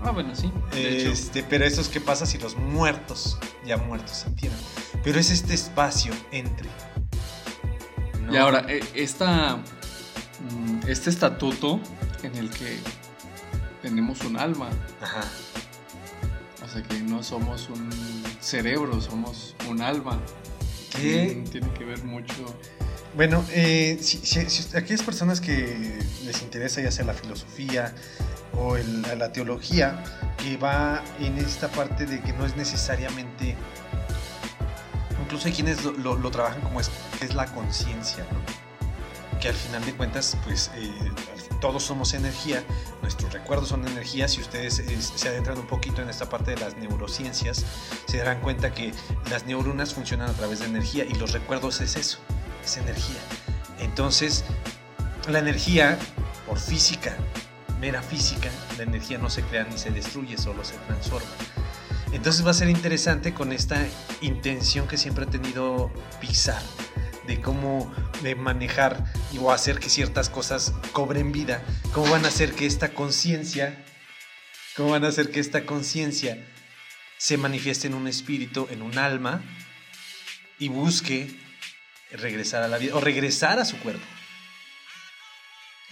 [0.02, 0.50] Ah, bueno, sí.
[0.72, 4.56] Este, pero esto es qué pasa si los muertos, ya muertos, sintieran.
[5.04, 6.68] Pero es este espacio entre.
[8.22, 8.32] ¿no?
[8.32, 11.80] Y ahora, eh, esta, mm, este estatuto
[12.24, 12.78] en el que
[13.83, 14.68] tenemos un alma,
[15.00, 15.22] Ajá.
[16.64, 17.90] o sea que no somos un
[18.40, 20.20] cerebro, somos un alma.
[20.90, 21.44] ¿Qué?
[21.50, 22.35] Tiene que ver mucho.
[23.16, 27.94] Bueno, eh, si, si- si aquellas personas que les interesa ya sea la filosofía
[28.56, 30.02] o el- la teología,
[30.38, 33.56] que va en esta parte de que no es necesariamente,
[35.22, 38.40] incluso hay quienes lo, lo- lo trabajan como es, es la conciencia, ¿no?
[39.40, 40.92] Que al final de cuentas, pues eh,
[41.61, 42.62] todos somos energía,
[43.03, 46.59] nuestros recuerdos son energía, si ustedes eh, se adentran un poquito en esta parte de
[46.59, 47.64] las neurociencias,
[48.07, 48.92] se darán cuenta que
[49.31, 52.18] las neuronas funcionan a través de energía y los recuerdos es eso,
[52.62, 53.18] es energía.
[53.79, 54.44] Entonces,
[55.29, 55.98] la energía,
[56.46, 57.16] por física,
[57.81, 61.31] mera física, la energía no se crea ni se destruye, solo se transforma.
[62.12, 63.87] Entonces va a ser interesante con esta
[64.20, 66.61] intención que siempre ha tenido Pixar,
[67.26, 69.04] de cómo de manejar
[69.38, 73.85] o hacer que ciertas cosas cobren vida, cómo van a hacer que esta conciencia,
[74.76, 76.46] cómo van a hacer que esta conciencia
[77.18, 79.42] se manifieste en un espíritu, en un alma
[80.59, 81.38] y busque
[82.12, 84.04] regresar a la vida o regresar a su cuerpo.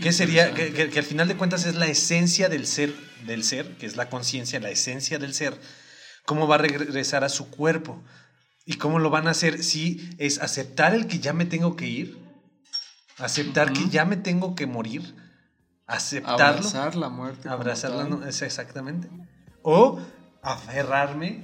[0.00, 0.54] ¿Qué sería?
[0.54, 2.94] Que- que al final de cuentas es la esencia del ser,
[3.26, 5.58] del ser, que es la conciencia, la esencia del ser.
[6.24, 8.04] ¿Cómo va a regresar a su cuerpo?
[8.70, 9.64] ¿Y cómo lo van a hacer?
[9.64, 12.18] Si es aceptar el que ya me tengo que ir,
[13.16, 13.90] aceptar que Ujú.
[13.90, 15.14] ya me tengo que morir,
[15.86, 17.48] aceptarlo, Abrazar la muerte.
[17.48, 19.08] abrazarla, no, es exactamente.
[19.62, 19.98] O
[20.42, 21.42] aferrarme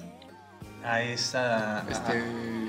[0.85, 2.13] a esa a- Este,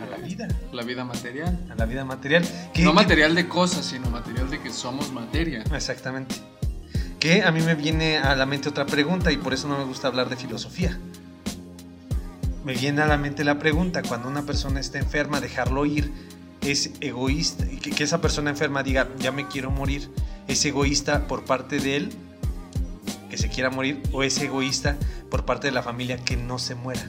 [0.01, 1.67] a, la vida, La vida material.
[1.69, 2.43] a la vida material.
[2.73, 5.63] Que- No que- material de cosas, sino material de que somos materia.
[5.73, 6.33] Exactamente.
[7.19, 9.83] Que a mí me viene a la mente otra pregunta y por eso no me
[9.83, 10.97] gusta hablar de filosofía.
[12.65, 16.11] Me viene a la mente la pregunta, cuando una persona está enferma, dejarlo ir
[16.61, 20.09] es egoísta, que, que esa persona enferma diga, ya me quiero morir,
[20.47, 22.09] es egoísta por parte de él,
[23.29, 24.97] que se quiera morir, o es egoísta
[25.29, 27.07] por parte de la familia que no se muera.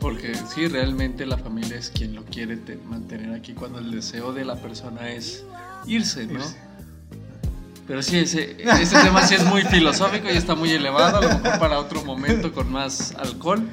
[0.00, 4.32] Porque sí, realmente la familia es quien lo quiere te- mantener aquí cuando el deseo
[4.32, 5.44] de la persona es
[5.86, 6.40] irse, ¿no?
[6.40, 6.56] Irse.
[7.86, 11.28] Pero sí, ese, ese tema sí es muy filosófico y está muy elevado, a lo
[11.28, 13.68] mejor para otro momento con más alcohol.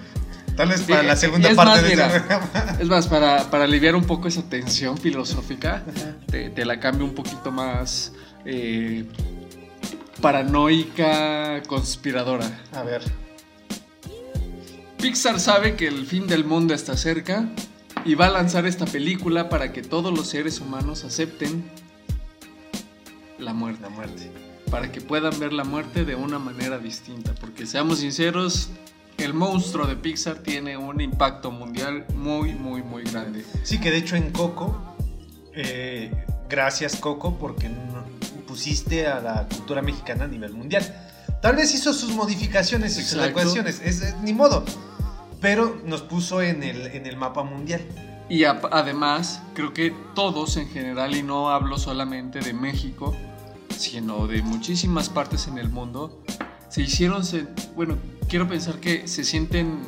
[0.55, 2.77] Tal vez Sí, para la segunda es parte más, de mira, este programa.
[2.79, 5.83] Es más, para, para aliviar un poco esa tensión filosófica,
[6.29, 8.13] te, te la cambio un poquito más
[8.45, 9.05] eh,
[10.21, 12.45] paranoica, conspiradora.
[12.71, 13.01] A ver.
[14.97, 17.45] Pixar sabe que el fin del mundo está cerca
[18.05, 21.69] y va a lanzar esta película para que todos los seres humanos acepten
[23.43, 24.31] la muerte, La muerte.
[24.71, 28.69] para que puedan ver la muerte de una manera distinta, porque seamos sinceros,
[29.17, 33.45] el monstruo de Pixar tiene un impacto mundial muy, muy, muy grande.
[33.63, 34.75] Sí, que de hecho en Coco,
[35.53, 36.11] eh,
[36.49, 37.69] gracias Coco, porque
[38.47, 40.83] pusiste a la cultura mexicana a nivel mundial.
[41.41, 44.63] Tal vez hizo sus modificaciones y sus adecuaciones, es, es- ni modo,
[45.41, 47.81] pero nos puso en el, en el mapa mundial.
[48.29, 53.15] Y a- además, creo que todos en general, y no hablo solamente de México,
[53.83, 56.21] sino de muchísimas partes en el mundo,
[56.69, 57.97] se hicieron, se- bueno,
[58.29, 59.79] quiero pensar que se sienten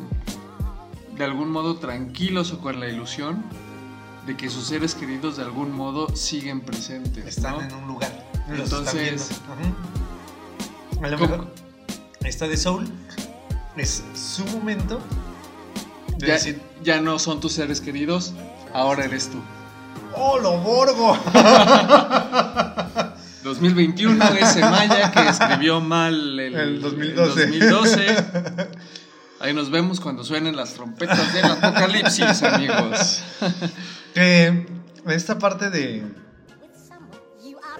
[1.18, 3.44] de algún modo tranquilos o con la ilusión
[4.28, 7.26] de que sus seres queridos de algún modo siguen presentes.
[7.26, 7.62] Están ¿no?
[7.62, 8.12] en un lugar.
[8.50, 9.30] los Entonces-.
[11.02, 11.30] A lo ¿Cómo?
[11.30, 11.54] mejor
[12.24, 12.88] esta de Soul
[13.78, 15.00] es su momento
[16.18, 18.34] de ya, decir, ya no son tus seres queridos,
[18.74, 19.38] ahora eres tú.
[20.18, 21.18] ¡Oh, lo borgo!
[23.46, 27.44] 2021, ese Maya que escribió mal el, El 2012.
[27.44, 28.18] el 2012.
[29.40, 33.22] Ahí nos vemos cuando suenen las trompetas del apocalipsis, amigos.
[34.18, 34.66] Eh,
[35.08, 36.02] esta parte de,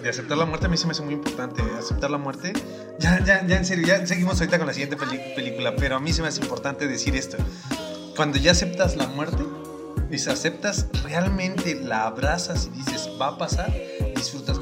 [0.04, 1.64] de aceptar la muerte a mí se me hace muy importante.
[1.80, 2.52] Aceptar la muerte.
[3.00, 6.12] Ya, ya, ya en serio, ya seguimos ahorita con la siguiente película, pero a mí
[6.12, 7.38] se me hace importante decir esto.
[8.16, 9.44] Cuando ya aceptas la muerte,
[10.12, 13.74] y si aceptas, realmente la abrazas y dices, va a pasar,
[14.16, 14.60] disfrutas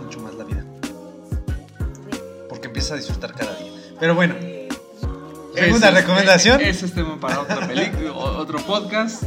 [2.91, 3.71] A disfrutar cada día.
[3.99, 6.61] Pero bueno, ¿alguna Ese es- recomendación?
[6.61, 9.23] Ese es tema para otra película, otro podcast.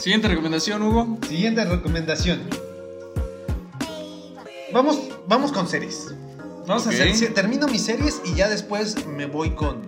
[0.00, 1.18] Siguiente recomendación, Hugo.
[1.28, 2.40] Siguiente recomendación.
[4.72, 6.08] Vamos, vamos con series.
[6.66, 9.82] Vamos a hacer, termino mis series y ya después me voy con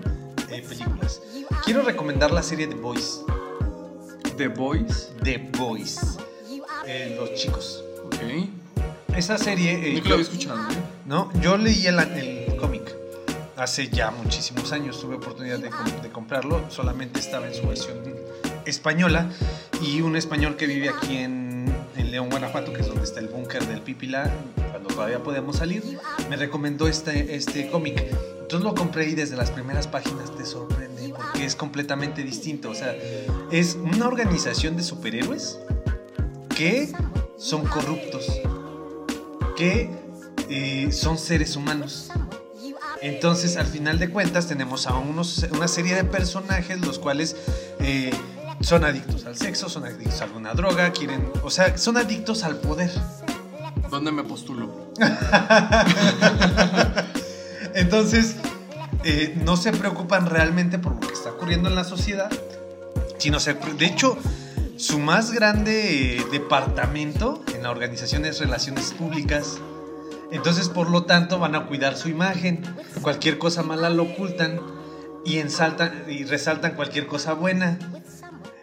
[0.50, 1.20] eh, películas.
[1.64, 3.20] Quiero recomendar la serie The Boys.
[4.36, 5.10] The Boys.
[5.22, 6.18] The Boys.
[6.86, 7.82] Eh, los chicos.
[8.06, 8.14] Ok.
[9.16, 9.72] Esa serie.
[9.72, 10.58] eh, Nunca lo yo, había escuchado.
[10.70, 10.76] ¿eh?
[11.06, 11.30] ¿no?
[11.40, 12.81] yo leí el, el cómic
[13.62, 15.00] hace ya muchísimos años.
[15.00, 16.70] Tuve oportunidad de, com- de comprarlo.
[16.70, 17.98] Solamente estaba en su versión
[18.66, 19.30] española.
[19.80, 23.28] Y un español que vive aquí en, en León, Guanajuato, que es donde está el
[23.28, 24.30] búnker del Pipila,
[24.70, 25.82] cuando todavía podemos salir,
[26.28, 28.04] me recomendó este, este cómic.
[28.42, 32.70] Entonces lo compré y desde las primeras páginas te sorprende porque es completamente distinto.
[32.70, 32.94] O sea,
[33.50, 35.58] es una organización de superhéroes
[36.54, 36.92] que
[37.38, 38.26] son corruptos,
[39.56, 39.90] que
[40.48, 42.10] eh, son seres humanos.
[43.02, 47.36] Entonces, al final de cuentas, tenemos a unos, una serie de personajes los cuales
[47.80, 48.12] eh,
[48.60, 52.56] son adictos al sexo, son adictos a alguna droga, quieren, o sea, son adictos al
[52.58, 52.92] poder.
[53.90, 54.92] ¿Dónde me postulo?
[57.74, 58.36] Entonces,
[59.02, 62.30] eh, no se preocupan realmente por lo que está ocurriendo en la sociedad,
[63.18, 64.16] sino se, de hecho,
[64.76, 69.58] su más grande eh, departamento en la organización es relaciones públicas.
[70.32, 72.62] Entonces, por lo tanto, van a cuidar su imagen.
[73.02, 74.60] Cualquier cosa mala lo ocultan
[75.24, 77.78] y ensaltan y resaltan cualquier cosa buena.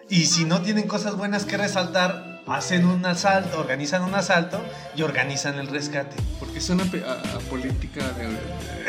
[0.10, 4.60] Y si no tienen cosas buenas que resaltar, hacen un asalto, organizan un asalto
[4.95, 6.15] y organizan el rescate.
[6.39, 8.27] Porque es una pe- a- a política de.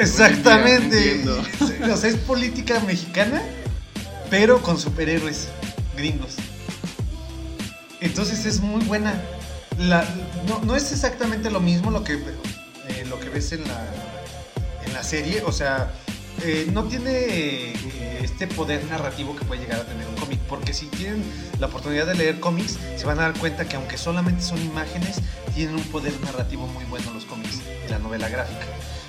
[0.02, 1.18] Exactamente.
[1.18, 1.32] día,
[1.92, 3.42] o sea, es política mexicana,
[4.30, 5.48] pero con superhéroes
[5.96, 6.36] gringos.
[8.00, 9.20] Entonces es muy buena.
[9.78, 10.06] La-
[10.48, 12.18] no, no es exactamente lo mismo lo que,
[13.10, 13.84] lo que ves en la,
[14.86, 15.42] en la serie.
[15.42, 15.90] O sea,
[16.42, 20.38] eh, no tiene eh, este poder narrativo que puede llegar a tener un cómic.
[20.48, 21.22] Porque si tienen
[21.58, 25.20] la oportunidad de leer cómics, se van a dar cuenta que aunque solamente son imágenes,
[25.54, 28.66] tienen un poder narrativo muy bueno los cómics y la novela gráfica.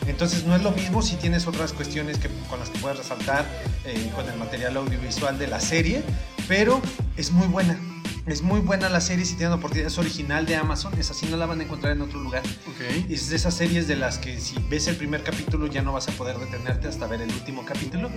[0.07, 3.45] Entonces no es lo mismo si tienes otras cuestiones que, con las que puedes resaltar
[3.85, 6.03] eh, con el material audiovisual de la serie,
[6.47, 6.81] pero
[7.17, 7.79] es muy buena.
[8.27, 9.87] Es muy buena la serie si tienen oportunidad.
[9.87, 12.43] Es original de Amazon, es así, no la van a encontrar en otro lugar.
[12.67, 13.09] Ok.
[13.09, 16.07] Es de esas series de las que si ves el primer capítulo ya no vas
[16.07, 18.09] a poder detenerte hasta ver el último capítulo.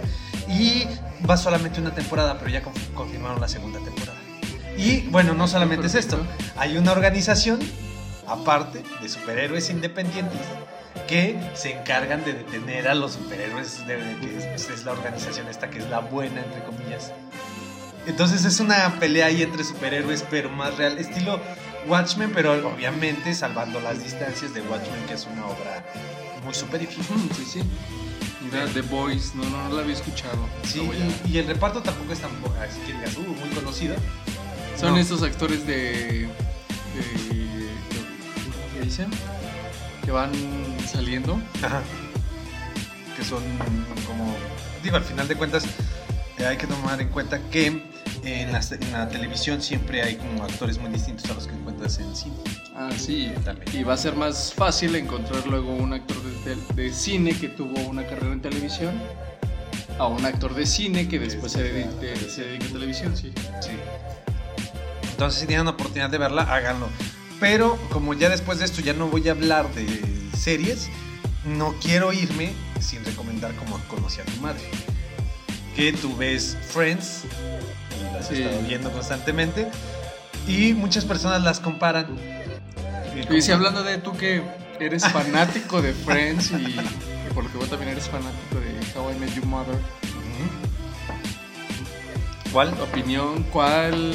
[0.49, 0.85] Y
[1.29, 4.19] va solamente una temporada, pero ya conf- confirmaron la segunda temporada.
[4.77, 6.19] Y bueno, no solamente es esto.
[6.57, 7.61] Hay una organización,
[8.27, 10.41] aparte, de superhéroes independientes
[11.09, 15.49] que se encargan de detener a los superhéroes, de, de- que es, es la organización
[15.49, 17.13] esta que es la buena, entre comillas.
[18.07, 21.41] Entonces es una pelea ahí entre superhéroes, pero más real, estilo
[21.87, 25.85] Watchmen, pero obviamente salvando las distancias de Watchmen, que es una obra
[26.45, 26.93] muy superior.
[26.93, 27.63] Ujú, Sí, sí.
[28.43, 30.37] Mira, The Boys, no, no, no la había escuchado.
[30.65, 32.31] Sí, a- y, el reparto tampoco es tan,
[32.63, 33.97] así que digas, uh, muy conocido.
[34.79, 34.99] Son No.
[34.99, 35.75] estos actores de.
[36.27, 36.29] de
[38.45, 39.07] ¿Cómo se dicen?
[40.05, 40.31] Que van
[40.91, 41.41] saliendo.
[41.63, 41.81] Ajá.
[43.17, 43.43] Que son
[44.07, 44.37] como.
[44.83, 45.65] Digo, al final de cuentas,
[46.39, 47.83] eh, hay que tomar en cuenta que
[48.25, 51.99] en la, en la televisión siempre hay como actores muy distintos a los que encuentras
[51.99, 52.35] en cine.
[52.75, 53.31] Ah, sí.
[53.45, 53.69] También.
[53.77, 56.17] Y va a ser más fácil encontrar luego un actor
[56.75, 59.01] de, cine que tuvo una carrera en televisión
[59.99, 61.91] a un actor de cine que después se dedica,
[62.29, 63.33] se dedica a televisión, sí.
[63.61, 63.71] Sí.
[65.11, 66.89] Entonces, si tienen la oportunidad de verla, háganlo.
[67.39, 69.87] Pero como ya después de esto ya no voy a hablar de
[70.37, 70.89] series,
[71.45, 74.63] no quiero irme sin recomendar como conocí a tu madre.
[75.77, 77.25] Que tú ves Friends
[78.15, 78.35] las Sí.
[78.35, 79.69] he estado viendo constantemente
[80.47, 82.07] y muchas personas las comparan.
[83.31, 84.43] Y si hablando de tú que
[84.81, 89.13] eres fanático de Friends y, y por lo que vos también eres fanático de How
[89.13, 89.77] I Met Your Mother.
[92.53, 92.73] ¿Cuál?
[92.81, 94.13] opinión, ¿cuál?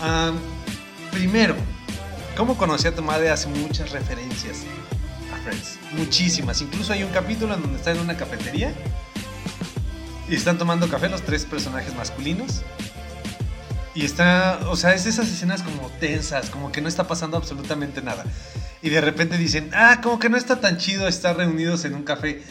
[0.00, 0.32] Ah,
[1.10, 1.54] primero,
[2.36, 3.30] ¿cómo conocí a tu madre?
[3.30, 4.60] Hace muchas referencias
[5.32, 5.78] a Friends.
[5.92, 6.62] Muchísimas.
[6.62, 8.72] Incluso hay un capítulo en donde está en una cafetería
[10.28, 12.62] y están tomando café los tres personajes masculinos.
[13.94, 17.36] Y está, o sea, es de esas escenas como tensas, como que no está pasando
[17.36, 18.24] absolutamente nada.
[18.80, 22.02] Y de repente dicen, ah, como que no está tan chido estar reunidos en un
[22.02, 22.42] café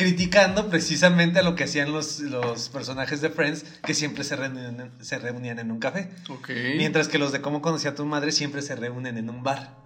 [0.00, 4.92] criticando precisamente a lo que hacían los, los personajes de Friends, que siempre se reunían,
[5.00, 6.10] se reunían en un café.
[6.28, 6.48] Ok.
[6.76, 9.76] Mientras que los de cómo conocí a tu madre siempre se reúnen en un bar.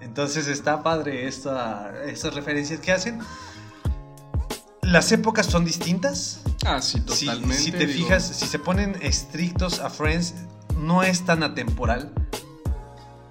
[0.00, 3.20] Entonces está padre esta, estas referencias que hacen.
[4.82, 6.40] Las épocas son distintas.
[6.66, 7.56] Ah, sí, Si, totalmente.
[7.56, 10.34] si te digo, fijas, si se ponen estrictos a Friends,
[10.76, 12.12] no es tan atemporal.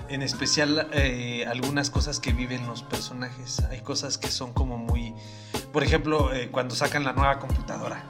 [0.10, 3.60] En especial eh, algunas cosas que viven los personajes.
[3.70, 5.14] Hay cosas que son como muy...
[5.72, 8.04] Por ejemplo, eh, cuando sacan la nueva computadora.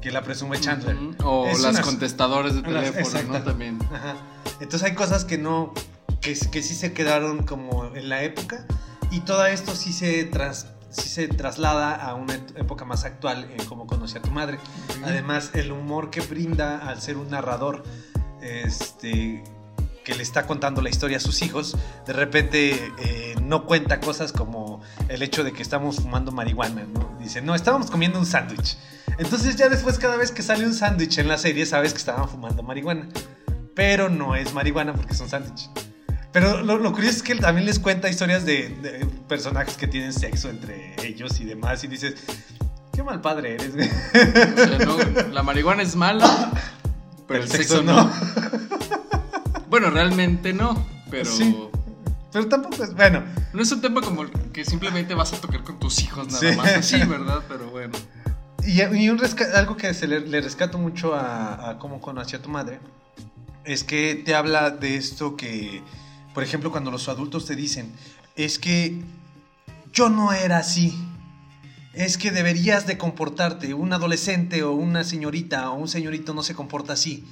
[0.00, 0.96] Que la presume Chandler.
[1.24, 3.42] O Es las unas- contestadores de teléfono, ¿no?
[3.42, 3.80] También.
[3.92, 4.14] Ajá.
[4.60, 5.74] Entonces hay cosas que no,
[6.20, 8.64] que, que sí se quedaron como en la época
[9.10, 13.64] y todo esto sí se, tras, sí se traslada a una época más actual en
[13.66, 14.58] cómo conocí a tu madre.
[15.04, 17.84] Además, el humor que brinda al ser un narrador,
[18.40, 19.44] este
[20.04, 24.32] que le está contando la historia a sus hijos, de repente eh, no cuenta cosas
[24.32, 27.14] como el hecho de que estamos fumando marihuana, ¿no?
[27.20, 28.78] Dice, no, estábamos comiendo un sándwich.
[29.18, 32.26] Entonces ya después cada vez que sale un sándwich en la serie sabes que estaban
[32.26, 33.06] fumando marihuana.
[33.74, 35.68] Pero no es marihuana porque es un sándwich.
[36.32, 39.86] Pero lo, lo curioso es que él también les cuenta historias de, de personajes que
[39.86, 41.82] tienen sexo entre ellos y demás.
[41.84, 42.14] Y dices,
[42.92, 43.88] qué mal padre eres, güey.
[43.88, 46.52] O sea, no, la marihuana es mala,
[47.26, 48.10] pero el, sexo, no.
[49.70, 51.56] Bueno, realmente no, pero Sí.
[52.32, 55.78] Pero tampoco es, bueno, no es un tema como que simplemente vas a tocar con
[55.78, 56.56] tus hijos nada Sí.
[56.56, 56.68] más.
[56.74, 57.42] así, ¿verdad?
[57.48, 57.96] Pero bueno.
[58.66, 59.20] Y, y un
[59.54, 62.80] algo que se le, le rescato mucho a, a cómo conocí a tu madre
[63.64, 65.82] es que te habla de esto que,
[66.34, 67.92] por ejemplo, cuando los adultos te dicen,
[68.36, 69.02] es que
[69.92, 70.96] yo no era así.
[71.92, 73.74] Es que deberías de comportarte.
[73.74, 77.24] Un adolescente o una señorita o un señorito no se comporta así.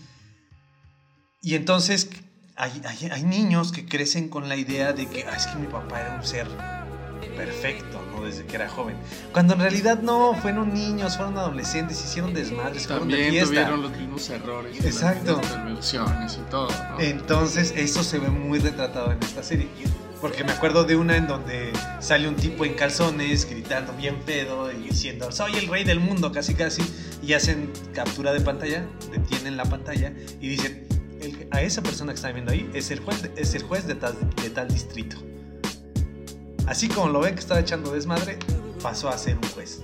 [1.41, 2.11] Y entonces
[2.57, 6.17] hay, niños que crecen con la idea de que "Ah, es que mi papá era
[6.17, 6.49] un ser
[7.37, 8.23] perfecto, ¿no?
[8.25, 8.97] Desde que era joven.
[9.33, 13.49] Cuando en realidad no, fueron niños, fueron adolescentes, hicieron desmadres, fueron de También fiesta.
[13.51, 14.77] tuvieron los mismos errores.
[14.83, 15.41] y Exacto.
[15.43, 17.01] las perversiones y todo, ¿no?
[17.01, 19.69] Entonces, eso se ve muy retratado en esta serie.
[20.21, 24.73] Porque me acuerdo de una en donde sale un tipo en calzones gritando bien pedo
[24.73, 26.83] y diciendo soy el rey del mundo, casi casi.
[27.23, 30.87] Y hacen captura de pantalla, detienen la pantalla y dicen
[31.21, 33.95] "El- a esa persona que está viendo ahí es el juez, es el juez de,
[33.97, 35.17] tal, de tal distrito.
[36.67, 38.39] Así como lo ven que estaba echando desmadre,
[38.83, 39.81] pasó a ser un juez.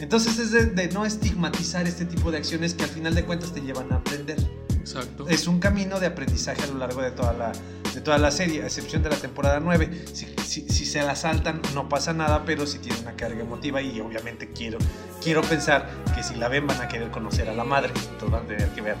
[0.00, 3.52] Entonces es de, de no estigmatizar este tipo de acciones que al final de cuentas
[3.52, 4.36] te llevan a aprender
[4.80, 5.26] Exacto.
[5.28, 7.52] es un camino de aprendizaje a lo largo de toda la,
[7.94, 10.04] de toda la serie, a excepción de la temporada 9.
[10.12, 13.80] Si, si- si se la saltan, no pasa nada, pero sí tiene una carga emotiva
[13.80, 14.78] y obviamente quiero,
[15.22, 18.44] quiero pensar que si la ven van a querer conocer a la madre, entonces van
[18.44, 18.96] a tener que ver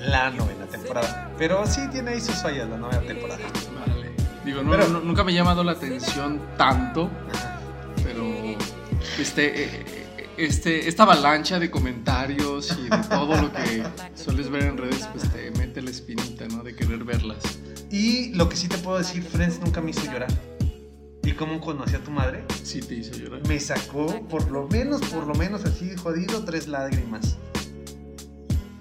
[0.00, 1.30] la novena temporada.
[1.38, 3.40] Pero sí tiene ahí sus fallas la novena temporada.
[3.86, 4.07] Vale.
[4.48, 7.10] Digo, no, Pero- no- nunca me ha llamado la atención tanto,
[8.02, 8.24] pero
[9.18, 10.06] este, eh,
[10.38, 13.82] este, esta avalancha de comentarios y de todo lo que
[14.14, 16.62] sueles ver en redes, pues te mete la espinita, ¿no?
[16.62, 17.36] De querer verlas.
[17.90, 20.30] Y lo que sí te puedo decir, Friends nunca me hizo llorar.
[21.24, 22.42] ¿Y cómo conocí a tu madre?
[22.62, 23.46] Sí te hizo llorar.
[23.46, 27.36] Me sacó por lo menos, por lo menos así jodido, tres lágrimas.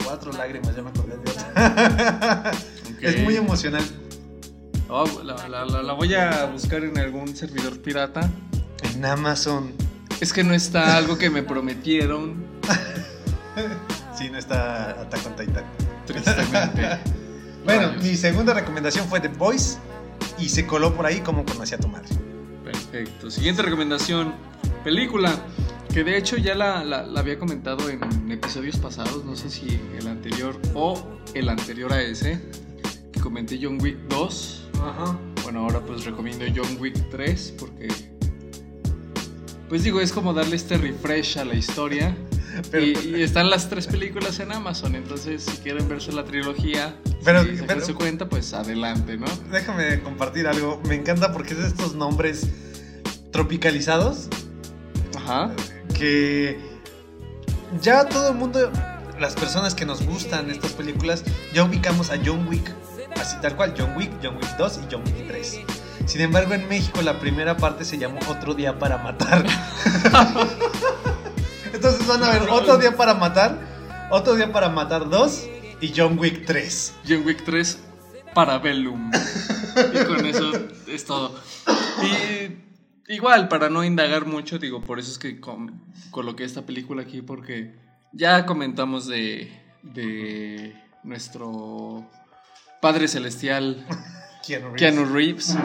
[0.01, 2.51] Cuatro lágrimas, ya me acordé de otra.
[2.97, 3.03] Ok.
[3.03, 3.83] Es muy emocional.
[4.89, 8.29] Oh, la, la- la- la voy a buscar en algún servidor pirata.
[8.93, 9.73] En Amazon.
[10.21, 12.35] Es que no está algo que me prometieron,
[14.17, 15.63] Sí, no está Attack on Titan.
[16.05, 16.99] tristemente.
[17.65, 18.03] Bueno, Rayos.
[18.03, 19.77] mi segunda recomendación fue The Voice
[20.39, 22.07] y se coló por ahí como conocí a tu madre.
[22.63, 23.29] Perfecto.
[23.29, 24.33] Siguiente recomendación.
[24.85, 25.33] Película.
[25.93, 29.25] Que de hecho ya la, la- la había comentado en episodios pasados.
[29.25, 32.41] No sé si el anterior o el anterior a ese.
[33.11, 34.66] Que comenté John Wick 2.
[34.81, 35.17] Ajá.
[35.43, 37.87] Bueno, ahora pues recomiendo John Wick 3 porque...
[39.69, 42.15] Pues digo, es como darle este refresh a la historia.
[42.71, 46.95] Pero, y, y están las tres películas en Amazon, entonces si quieren verse la trilogía,
[47.23, 49.27] Pero- sacan pero- su cuenta, pues adelante, ¿no?
[49.51, 50.81] déjame compartir algo.
[50.87, 52.47] Me encanta porque es de estos nombres
[53.31, 54.27] tropicalizados
[55.17, 55.51] Ajá.
[55.93, 56.57] que
[57.81, 58.71] ya todo el mundo,
[59.19, 61.23] las personas que nos gustan estas películas,
[61.53, 62.73] ya ubicamos a John Wick,
[63.19, 65.61] así tal cual, John Wick, John Wick 2 y John Wick 3.
[66.05, 69.45] Sin embargo, en México la primera parte se llamó Otro Día para Matar.
[71.73, 73.59] Entonces van a ver Otro Día para Matar,
[74.09, 75.47] Otro Día para Matar 2
[75.81, 76.95] y John Wick 3.
[77.07, 77.79] John Wick 3
[78.33, 79.11] para Bellum.
[79.93, 80.51] y con eso
[80.87, 81.35] es todo.
[82.01, 85.39] Y igual, para no indagar mucho, digo, por eso es que
[86.11, 87.75] coloqué esta película aquí, porque
[88.13, 89.51] ya comentamos de,
[89.83, 92.09] de nuestro
[92.81, 93.85] Padre Celestial.
[94.47, 94.79] Keanu Reeves.
[94.79, 95.57] Keanu Reeves,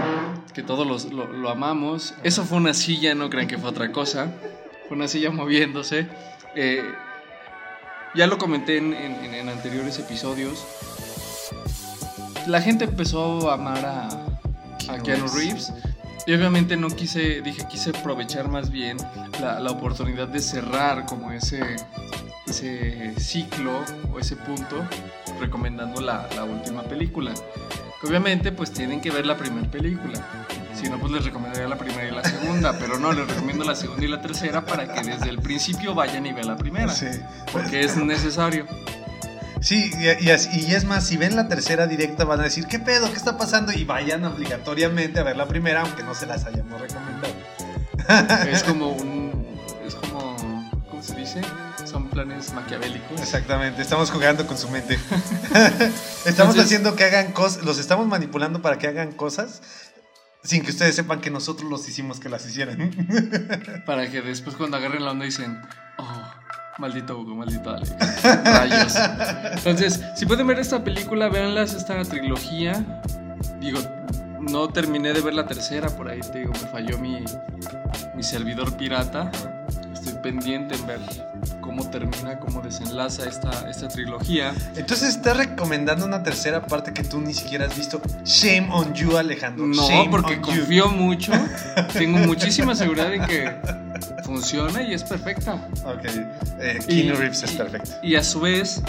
[0.54, 2.14] que todos los- lo, lo amamos.
[2.24, 4.32] Eso fue una silla, no crean que fue otra cosa.
[4.88, 6.08] Fue una silla moviéndose.
[6.56, 6.82] Eh,
[8.16, 10.64] ya lo comenté en, en- en anteriores episodios.
[12.48, 14.08] La gente empezó a amar a,
[14.92, 15.28] a Keanu.
[15.28, 15.72] Reeves.
[16.26, 18.96] Y obviamente no quise, dije, quise aprovechar más bien
[19.40, 21.60] la, la oportunidad de cerrar como ese,
[22.46, 24.84] ese ciclo o ese punto
[25.40, 27.32] recomendando la, la última película.
[28.00, 30.20] Que obviamente pues tienen que ver la primera película.
[30.74, 32.72] Si no, pues les recomendaría la primera y la segunda.
[32.78, 36.26] Pero no, les recomiendo la segunda y la tercera para que desde el principio vayan
[36.26, 36.92] y vean la primera.
[36.92, 37.06] Sí.
[37.52, 38.66] Porque es necesario.
[39.60, 42.80] Sí, y, y y es más, si ven la tercera directa van a decir, ¿qué
[42.80, 43.08] pedo?
[43.10, 43.72] ¿Qué está pasando?
[43.72, 47.32] Y vayan obligatoriamente a ver la primera, aunque no se las hayamos recomendado.
[48.50, 49.31] Es como un...
[51.02, 51.18] Es como...
[51.18, 51.40] ¿Cómo se dice?
[51.84, 53.20] Son planes maquiavélicos.
[53.20, 54.94] Exactamente, estamos jugando con su mente.
[55.50, 59.62] estamos Entonces- haciendo que hagan cosas, los estamos manipulando para que hagan cosas
[60.44, 62.90] sin que ustedes sepan que nosotros los hicimos que las hicieran.
[63.86, 65.60] Para que después cuando agarren la onda dicen,
[65.98, 66.22] oh,
[66.78, 67.94] maldito Hugo, maldito Alex.
[68.44, 68.94] Rayos.
[69.52, 72.84] Entonces, si pueden ver esta película, véanlas, esta trilogía.
[73.60, 73.78] Digo,
[74.40, 77.24] no terminé de ver la tercera, por ahí te digo, me falló mi,
[78.16, 79.30] mi servidor pirata.
[80.22, 81.00] Pendiente en ver
[81.60, 84.54] cómo termina, cómo desenlaza esta, esta trilogía.
[84.76, 88.00] Entonces estás recomendando una tercera parte que tú ni siquiera has visto.
[88.24, 89.66] Shame on you, Alejandro.
[89.66, 90.46] No, Shame porque on you.
[90.46, 91.32] confío mucho,
[91.92, 93.52] tengo muchísima seguridad en que
[94.24, 95.54] funciona y es perfecta.
[95.84, 96.04] Ok,
[96.60, 97.90] eh, Y- Keanu Reeves es y- perfecto.
[98.02, 98.80] Y a su vez,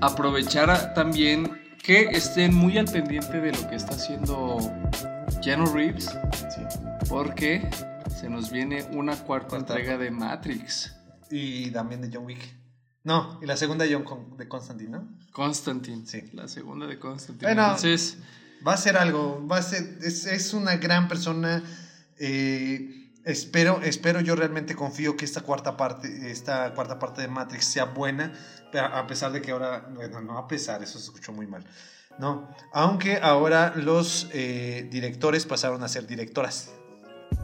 [0.00, 1.50] aprovechar a- también
[1.82, 4.58] que estén muy al pendiente de lo que está haciendo
[5.42, 6.04] Keanu Reeves,
[6.54, 6.62] Sí.
[7.08, 7.68] porque
[8.20, 9.74] se nos viene una cuarta Cuarta.
[9.74, 10.94] entrega de Matrix.
[11.30, 12.54] Y también de John Wick.
[13.04, 15.08] No, y la segunda de John Con- de Constantine, ¿no?
[15.32, 16.22] Constantine, Sí.
[16.32, 17.46] la segunda de Constantine.
[17.54, 17.62] Bueno.
[17.64, 18.18] Entonces,
[18.66, 21.62] Va a ser algo, va a ser, es, es una gran persona.
[22.18, 27.66] eh, Espero, espero, yo realmente confío que esta cuarta parte, esta cuarta parte de Matrix
[27.66, 28.32] sea buena,
[28.74, 31.62] a pesar de que ahora, bueno, no a pesar, eso se escuchó muy mal,
[32.18, 36.70] no, aunque ahora los eh, directores pasaron a ser directoras.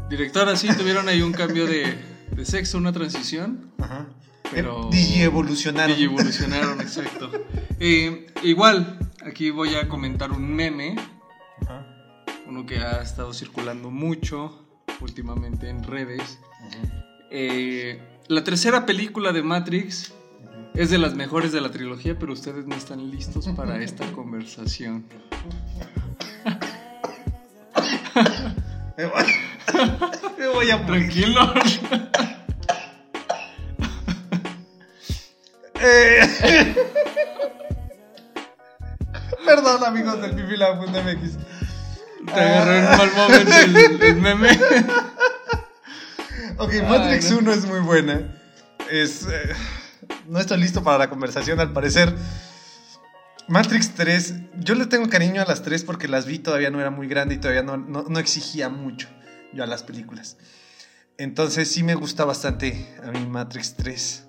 [0.09, 1.97] Directoras, sí, tuvieron ahí un cambio de,
[2.45, 3.73] sexo, una transición.
[3.79, 4.07] Ajá.
[4.53, 4.89] Pero...
[4.91, 5.97] Digievolucionaron.
[5.97, 7.31] Digievolucionaron, exacto.
[7.81, 10.97] Eh, igual, aquí voy a comentar un meme,
[11.63, 11.87] Ajá.
[12.47, 14.67] uno que ha estado circulando mucho
[15.01, 16.39] últimamente en redes.
[17.31, 20.13] Eh, la tercera película de Matrix
[20.75, 25.05] es de las mejores de la trilogía, pero ustedes no están listos para esta conversación.
[30.39, 31.53] Me voy, a Tranquilo.
[35.79, 36.75] Eh.
[39.45, 41.37] Perdón, amigos del pipila.mx.
[42.27, 43.53] Te agarró en mal momento
[44.01, 44.59] el, meme.
[46.57, 48.23] ok, Matrix 1 es muy buena.
[48.91, 49.27] Es.
[49.31, 49.55] Eh,
[50.27, 52.15] no estoy listo para la conversación, al parecer.
[53.49, 56.91] Matrix 3, yo le tengo cariño a las 3 porque las vi todavía no era
[56.91, 59.09] muy grande y todavía no, no, exigía mucho
[59.53, 60.37] yo a las películas.
[61.17, 64.25] Entonces sí me gusta bastante a mí Matrix 3.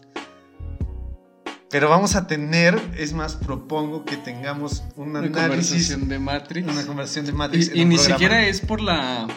[1.69, 6.67] Pero vamos a tener, es más, propongo que tengamos un una conversación de Matrix.
[6.67, 7.71] Una conversación de Matrix.
[7.75, 9.27] Y, ni siquiera es por la.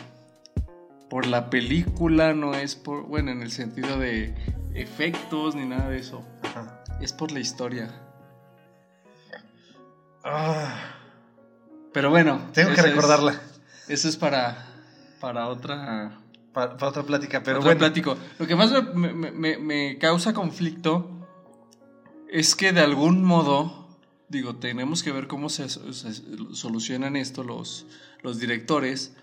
[1.09, 3.03] Por la película, no es por.
[3.07, 4.33] Bueno, en el sentido de
[4.75, 6.25] efectos ni nada de eso.
[7.01, 7.91] Es por la historia.
[10.25, 10.95] Ah.
[11.93, 12.51] Pero bueno.
[12.53, 13.41] Tengo que recordarla.
[13.89, 14.67] eso es para.
[15.21, 16.19] Para otra.
[16.53, 17.79] Para, otra plática, pero bueno.
[17.79, 18.17] Plático.
[18.39, 21.21] Lo que más me, me, me causa conflicto
[22.31, 23.99] es que de algún modo,
[24.29, 27.87] digo, tenemos que ver cómo se, solucionan esto los,
[28.23, 29.15] los directores.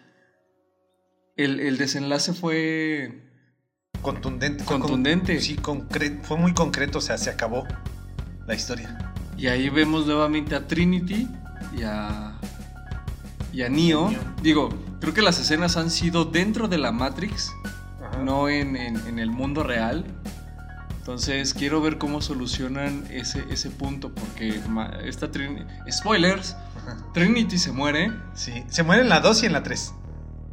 [1.35, 3.23] El, desenlace fue...
[4.01, 4.63] Contundente.
[4.65, 5.39] Contundente.
[5.39, 5.57] sí,
[6.23, 7.65] fue muy concreto, o sea, se acabó
[8.47, 9.06] la historia.
[9.37, 11.27] Y ahí vemos nuevamente a Trinity
[11.77, 12.33] y a,
[13.53, 14.13] y a Neo.
[14.41, 14.69] Digo,
[14.99, 17.51] creo que las escenas han sido dentro de la Matrix,
[18.23, 20.05] no en, en el mundo real.
[21.07, 24.59] Entonces quiero ver cómo solucionan ese, ese punto, porque
[25.05, 25.63] esta Trinity...
[25.89, 26.57] Spoilers,
[27.13, 28.11] Trinity se muere.
[28.33, 29.93] Sí, se muere en la 2 y en la 3.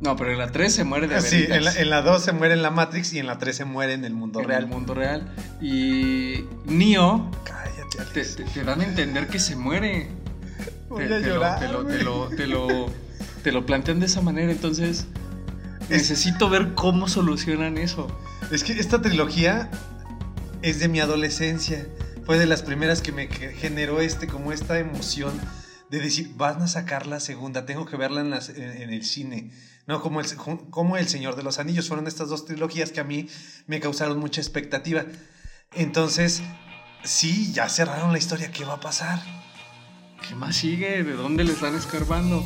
[0.01, 2.63] No, pero en la 3 se muere de Sí, en la, 2 se muere en
[2.63, 4.63] la Matrix y en la 3 se muere en el mundo real.
[4.63, 5.35] En el mundo real.
[5.61, 7.33] Y Neo...
[8.13, 10.09] te, te, dan a entender que se muere.
[10.89, 11.61] Voy a llorar.
[11.61, 12.87] te, lo, te, lo, te, lo,
[13.43, 15.07] te lo plantean de esa manera, entonces...
[15.89, 18.09] Necesito ver cómo solucionan eso.
[18.51, 19.71] Es que esta trilogía
[20.63, 21.87] es de mi adolescencia.
[22.25, 25.39] Fue de las primeras que me generó este, como esta emoción
[25.91, 28.33] de decir, van a sacar la segunda, tengo que verla en,
[28.91, 29.53] el cine.
[29.87, 30.27] No, como el,
[30.71, 31.89] como el Señor de los Anillos.
[31.89, 33.29] Fueron estas dos trilogías que a mí
[33.67, 35.05] me causaron mucha expectativa.
[35.75, 36.43] Entonces,
[37.05, 38.51] sí, ya cerraron la historia.
[38.51, 39.21] ¿Qué va a pasar?
[40.27, 41.03] ¿Qué más sigue?
[41.03, 42.43] ¿De dónde le están escarbando?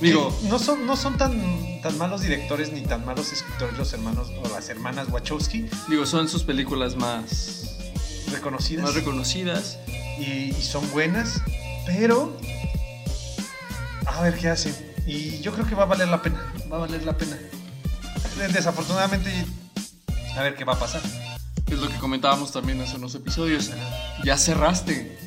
[0.00, 4.30] Digo, no son, no son tan, tan malos directores ni tan malos escritores los hermanos
[4.42, 5.66] o las hermanas Wachowski.
[5.88, 7.78] Digo, son sus películas más
[8.30, 8.84] reconocidas.
[8.84, 9.78] Más reconocidas.
[10.18, 11.40] Y, son buenas,
[11.86, 12.36] pero
[14.06, 14.74] a ver qué hacen.
[15.06, 16.52] Y yo creo que va a valer la pena.
[16.70, 17.38] Va a valer la pena.
[18.52, 19.30] Desafortunadamente,
[20.36, 21.02] a ver qué va a pasar.
[21.84, 23.70] Lo que comentábamos también hace unos episodios.
[24.24, 25.18] Ya cerraste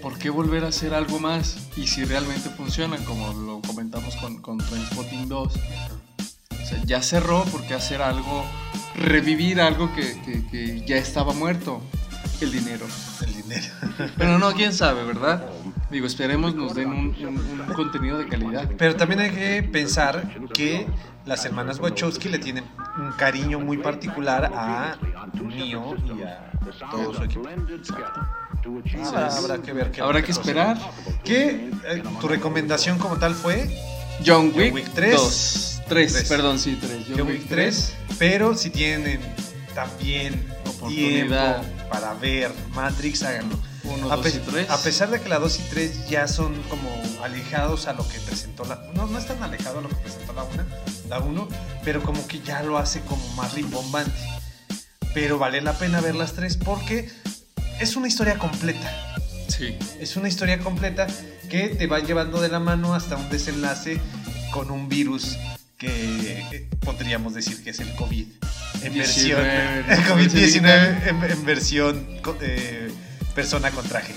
[0.00, 1.56] ¿por qué volver a hacer algo más?
[1.76, 5.52] Y si realmente funcionan, como lo comentamos con, con Trainspotting 2.
[5.52, 8.44] O sea, ya cerró, ¿por qué hacer algo,
[8.94, 11.82] revivir algo que, ya estaba muerto?
[12.40, 12.86] El dinero.
[13.26, 13.66] El dinero.
[14.18, 15.44] Pero no, quién sabe, ¿verdad?
[15.90, 17.14] Digo, esperemos nos den un,
[17.74, 18.70] contenido de calidad.
[18.78, 20.86] Pero también hay que pensar que
[21.26, 22.64] las hermanas Wachowski le tienen
[22.98, 24.96] un cariño muy particular a
[25.34, 26.50] Neo y a
[26.90, 27.48] todo su equipo.
[27.48, 28.20] Exacto
[29.14, 29.90] habrá que ver.
[29.90, 30.78] Qué habrá que esperar.
[31.24, 31.70] ¿Qué?
[31.86, 33.68] Eh, ¿Tu recomendación como tal fue?
[34.24, 35.82] John Wick, 3.
[35.88, 37.06] 3, perdón, sí, 3.
[37.16, 37.94] John, Wick 3.
[38.18, 39.20] Pero si tienen
[39.74, 40.46] también
[40.88, 41.34] tiempo
[41.90, 43.58] para ver Matrix, háganlo.
[43.84, 44.70] Uno, a, dos y tres.
[44.70, 46.90] a pesar de que la 2 y 3 ya son como
[47.24, 48.76] alejados a lo que presentó la...
[48.94, 50.64] No, no están alejados a lo que presentó la 1,
[51.08, 51.48] la 1,
[51.82, 54.12] pero como que ya lo hace como más rimbombante.
[55.14, 57.10] Pero vale la pena ver las 3 porque
[57.80, 59.16] es una historia completa.
[59.48, 59.76] Sí.
[59.98, 61.06] Es una historia completa
[61.48, 64.00] que te va llevando de la mano hasta un desenlace
[64.52, 65.36] con un virus
[65.78, 68.26] que eh, podríamos decir que es el COVID.
[68.82, 69.40] En versión.
[69.42, 72.06] COVID-19 en, versión
[72.40, 72.90] eh,
[73.34, 74.14] persona con traje.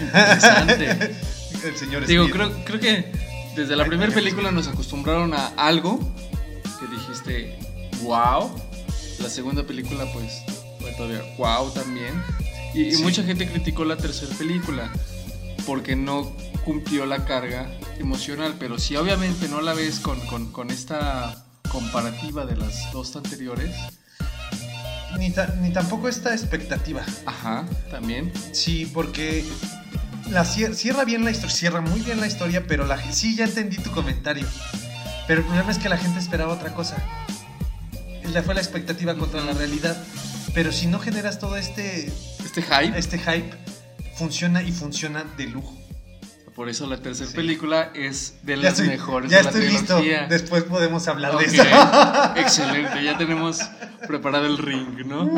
[0.00, 1.14] Interesante.
[1.64, 3.12] el señor Digo, creo, creo que
[3.56, 6.00] desde la primera película nos acostumbraron a algo
[6.80, 7.58] que dijiste
[8.02, 8.50] wow.
[9.20, 10.42] La segunda película, pues,
[10.80, 12.22] fue todavía wow también.
[12.74, 14.90] Y, mucha gente criticó la tercera película
[15.66, 18.56] porque no cumplió la carga emocional.
[18.58, 21.44] Pero si obviamente no la ves con, con, con esta
[21.78, 23.74] comparativa de las dos anteriores,
[25.18, 27.02] Ni, ta- ni tampoco esta expectativa.
[27.26, 28.32] ajá, también.
[28.52, 29.44] Sí, porque
[30.30, 33.44] la cier- cierra bien la historia, cierra muy bien la historia, pero la, sí ya
[33.44, 34.46] entendí tu comentario.
[35.26, 36.96] Pero el problema es que la gente esperaba otra cosa.
[38.32, 39.96] La fue la expectativa contra la realidad.
[40.54, 42.06] Pero si no generas todo este,
[42.44, 42.96] Este hype.
[42.98, 43.50] este hype,
[44.16, 45.76] funciona y funciona de lujo.
[46.54, 47.36] Por eso la tercera Sí.
[47.36, 50.00] película es de las mejores ya de la estoy listo.
[50.28, 51.62] Después podemos hablar de eso.
[52.36, 53.58] Excelente, ya tenemos
[54.06, 55.30] preparado el ring, ¿no?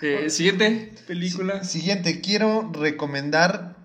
[0.00, 1.64] Eh, siguiente película.
[1.64, 3.76] Siguiente, quiero recomendar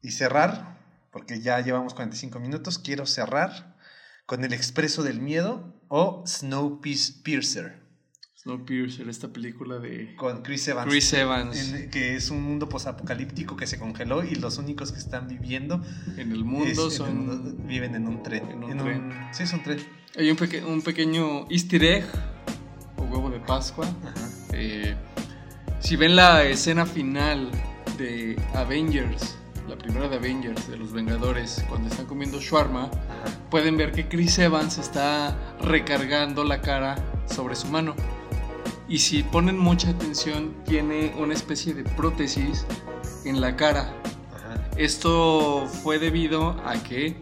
[0.00, 0.78] y cerrar,
[1.12, 3.76] porque ya llevamos 45 minutos, quiero cerrar
[4.26, 7.82] con El Expreso del Miedo o Snowpiercer,
[8.52, 10.88] Snowpiercer, esta película de con Chris Evans.
[10.88, 14.98] Chris Evans en- que es un mundo posapocalíptico que se congeló y los únicos que
[14.98, 15.84] están viviendo
[16.16, 17.08] en el mundo es- en son...
[17.28, 18.48] un- viven en un tren.
[18.50, 19.02] en un En tren.
[19.02, 19.78] un- sí, es un tren.
[20.16, 22.04] Hay un, peque- un pequeño easter egg
[22.96, 23.84] o huevo de Pascua.
[23.86, 24.28] Ajá.
[24.54, 24.94] Eh,
[25.80, 27.50] si ven la escena final
[27.98, 29.36] de Avengers,
[29.68, 33.50] la primera de Avengers, de los Vengadores, cuando están comiendo shawarma, Ajá.
[33.50, 36.96] pueden ver que Chris Evans está recargando la cara
[37.26, 37.94] sobre su mano.
[38.88, 42.64] Y si ponen mucha atención, tiene una especie de prótesis
[43.24, 43.92] en la cara.
[44.34, 44.60] Ajá.
[44.76, 47.16] Esto fue debido a que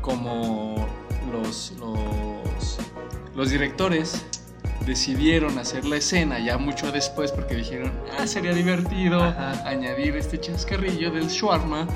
[0.00, 0.86] como
[1.30, 2.78] los, los,
[3.34, 4.24] los directores
[4.86, 9.68] decidieron hacer la escena ya mucho después porque dijeron, ah, sería divertido Ajá.
[9.68, 11.86] añadir este chascarrillo del shawarma,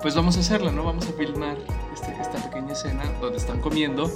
[0.00, 0.84] pues vamos a hacerla, ¿no?
[0.84, 1.58] Vamos a filmar
[1.92, 4.10] este- esta pequeña escena donde están comiendo.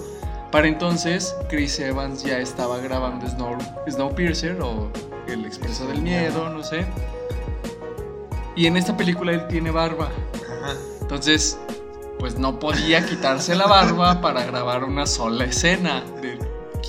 [0.56, 3.58] Para entonces, Chris Evans ya estaba grabando Snow,
[3.90, 4.90] Snowpiercer o
[5.28, 6.86] El Expreso del Miedo, no sé.
[8.56, 10.08] Y en esta película él tiene barba.
[11.02, 11.58] Entonces,
[12.18, 16.38] pues no podía quitarse la barba para grabar una sola escena de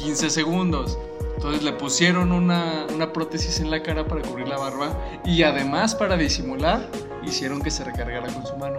[0.01, 0.97] 15 segundos.
[1.35, 5.93] Entonces le pusieron una, una prótesis en la cara para cubrir la barba y además
[5.93, 6.87] para disimular
[7.21, 8.77] hicieron que se recargara con su mano.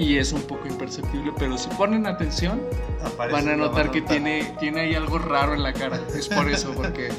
[0.00, 2.60] Y es un poco imperceptible, pero si ponen atención
[3.04, 6.00] Aparece- van a notar que tiene, tiene ahí algo raro en la cara.
[6.16, 7.10] Es por eso, porque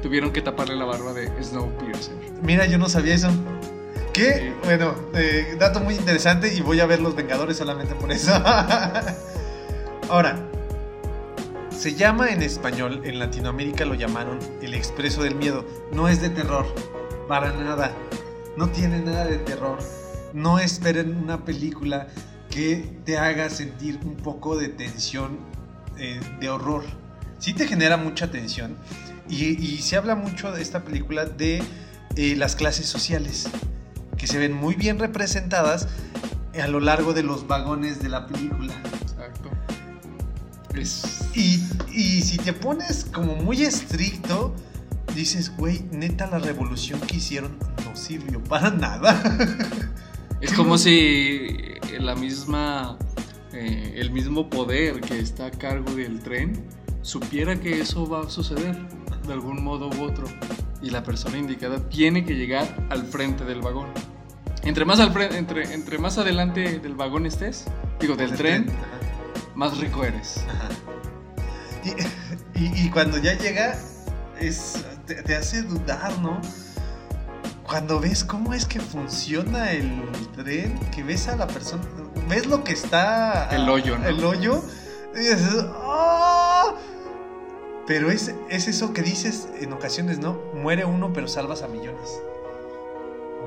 [0.00, 2.14] tuvieron que taparle la barba de Snowpiercer.
[2.42, 3.30] Mira, yo no sabía eso.
[4.12, 4.32] ¿Qué?
[4.34, 4.54] Sí.
[4.62, 8.32] Bueno, eh, dato muy interesante y voy a ver Los Vengadores solamente por eso.
[10.08, 10.36] Ahora,
[11.76, 15.64] se llama en español, en Latinoamérica lo llamaron El Expreso del Miedo.
[15.90, 16.66] No es de terror,
[17.26, 17.90] para nada.
[18.56, 19.78] No tiene nada de terror.
[20.34, 22.08] No esperen una película
[22.50, 25.38] que te haga sentir un poco de tensión,
[25.96, 26.84] eh, de horror.
[27.38, 28.76] Sí te genera mucha tensión.
[29.28, 31.62] Y, y se habla mucho de esta película de
[32.16, 33.48] eh, las clases sociales,
[34.18, 35.88] que se ven muy bien representadas
[36.60, 38.74] a lo largo de los vagones de la película.
[39.02, 39.50] Exacto.
[40.74, 41.62] Es Y,
[41.92, 44.52] y si te pones como muy estricto,
[45.14, 49.20] dices, güey, neta la revolución que hicieron no sirvió para nada.
[50.44, 52.98] Es como si la misma,
[53.52, 56.64] eh, el mismo poder que está a cargo del tren
[57.02, 58.76] supiera que eso va a suceder
[59.26, 60.26] de algún modo u otro
[60.82, 63.88] y la persona indicada tiene que llegar al frente del vagón.
[64.64, 67.64] Entre más al frente, entre, entre más adelante del vagón estés,
[68.00, 68.66] digo del tren,
[69.54, 70.44] más rico eres.
[70.48, 70.68] ajá.
[71.84, 73.78] Y, y- y cuando ya llega,
[74.40, 76.40] es, te, te hace dudar, ¿no?
[77.74, 80.00] Cuando ves cómo es que funciona el
[80.36, 81.82] tren, que ves a la persona,
[82.28, 83.48] ves lo que está...
[83.50, 84.06] El hoyo, ¿no?
[84.06, 84.62] El hoyo,
[85.12, 86.76] y dices, "Ah".
[87.84, 90.34] Pero es, es eso que dices en ocasiones, ¿no?
[90.54, 92.20] Muere uno pero salvas a millones.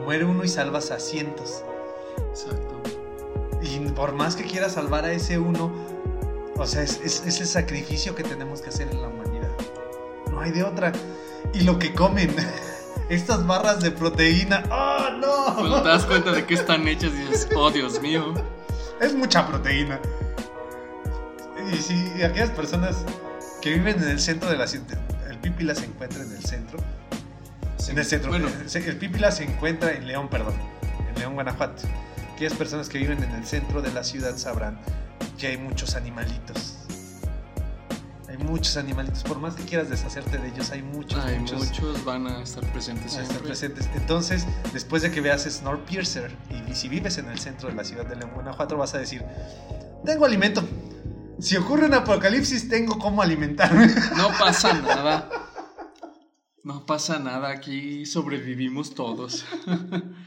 [0.04, 1.64] Muere uno y salvas a cientos.
[2.30, 2.82] Exacto.
[3.62, 5.72] Y por más que quieras salvar a ese uno,
[6.58, 9.52] o sea, es, es- es el sacrificio que tenemos que hacer en la humanidad.
[10.30, 10.92] No hay de otra.
[11.54, 12.36] Y lo que comen,
[13.10, 14.98] estas barras de proteína, ¡oh
[15.56, 15.94] Cuando te no!
[15.94, 18.34] das cuenta de que están hechas dices, oh Dios mío.
[19.00, 20.00] Es mucha proteína.
[21.72, 22.98] Y si y aquellas personas
[23.62, 24.98] que viven en el centro de la ciudad,
[25.30, 26.80] el Pípila se encuentra en el centro.
[27.88, 28.30] En el centro.
[28.30, 30.56] Bueno, El, el Pípila se encuentra en León, perdón.
[31.10, 31.84] En León, Guanajuato.
[32.34, 34.80] Aquellas personas que viven en el centro de la ciudad sabrán
[35.38, 36.77] que hay muchos animalitos.
[38.38, 39.24] Hay muchos animalitos.
[39.24, 42.64] Por más que quieras deshacerte de ellos, hay muchos, hay muchos, muchos van a estar
[42.72, 43.90] presentes a estar presentes.
[43.96, 47.84] Entonces, después de que veas Snowpiercer y, y si vives en el centro de la
[47.84, 49.24] ciudad de León, Guanajuato, vas a decir:
[50.06, 50.64] Tengo alimento.
[51.40, 53.88] Si ocurre un apocalipsis, tengo cómo alimentarme.
[54.16, 55.30] No pasa nada.
[56.64, 59.46] No pasa nada, aquí sobrevivimos todos.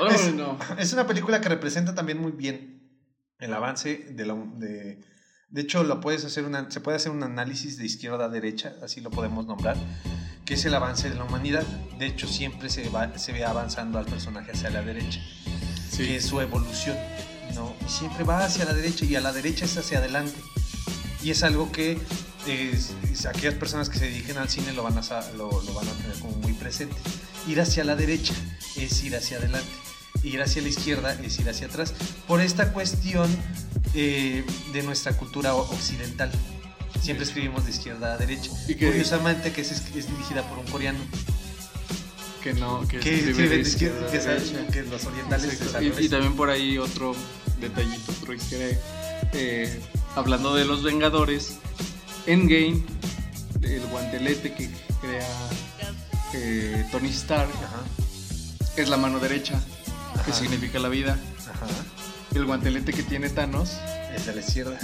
[0.00, 0.56] Oh, es, no.
[0.78, 2.88] es una película que representa también muy bien
[3.40, 4.34] el avance de la...
[4.34, 5.00] De,
[5.50, 8.74] de hecho, lo puedes hacer una, se puede hacer un análisis de izquierda a derecha,
[8.82, 9.76] así lo podemos nombrar,
[10.44, 11.62] que es el avance de la humanidad.
[11.98, 15.20] De hecho, siempre se, va, se ve avanzando al personaje hacia la derecha,
[15.90, 15.98] Sí.
[16.06, 16.96] que es su evolución.
[17.54, 17.74] ¿no?
[17.86, 20.34] Y siempre va hacia la derecha y a la derecha es hacia adelante.
[21.22, 21.98] Y es algo que
[22.46, 25.02] es- es- aquellas personas que se dediquen al cine lo van, a,
[25.36, 26.94] lo, lo van a tener como muy presente.
[27.48, 28.34] Ir hacia la derecha
[28.76, 29.66] es ir hacia adelante.
[30.22, 31.94] Ir hacia la izquierda es ir hacia atrás.
[32.26, 33.34] Por esta cuestión
[34.00, 36.30] eh, de nuestra cultura occidental.
[37.02, 38.50] Siempre escribimos de izquierda a derecha.
[38.68, 40.98] Y que- Curiosamente que es, es dirigida por un coreano.
[42.42, 44.72] Que no, que, Que, escribe de de izquierda, izquierda que, derecha.
[44.72, 45.58] que los orientales
[46.00, 47.14] Y, y también por ahí otro
[47.60, 48.78] detallito, otro easter.
[49.32, 49.80] Eh,
[50.14, 51.56] hablando de los Vengadores,
[52.26, 52.82] Endgame,
[53.62, 54.70] el guantelete que
[55.00, 55.28] crea
[56.34, 57.82] eh, Tony Stark, Ajá,
[58.76, 59.60] es la mano derecha,
[60.24, 61.18] que significa la vida.
[61.48, 61.66] ajá.
[62.34, 63.78] El guantelete que tiene Thanos,
[64.14, 64.78] Es de la izquierda.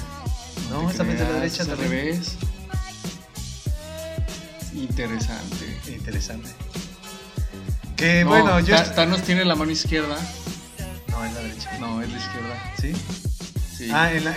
[0.70, 2.36] No, te es también de la derecha al revés.
[4.74, 5.80] Interesante.
[5.88, 6.50] Interesante.
[7.96, 8.76] Que No, bueno, yo.
[8.94, 10.16] Thanos tiene la mano izquierda.
[11.08, 11.78] No, es la derecha.
[11.78, 12.74] No, es la izquierda.
[12.80, 12.92] ¿Sí?
[13.76, 13.88] Sí.
[13.92, 14.30] Ah, en, la,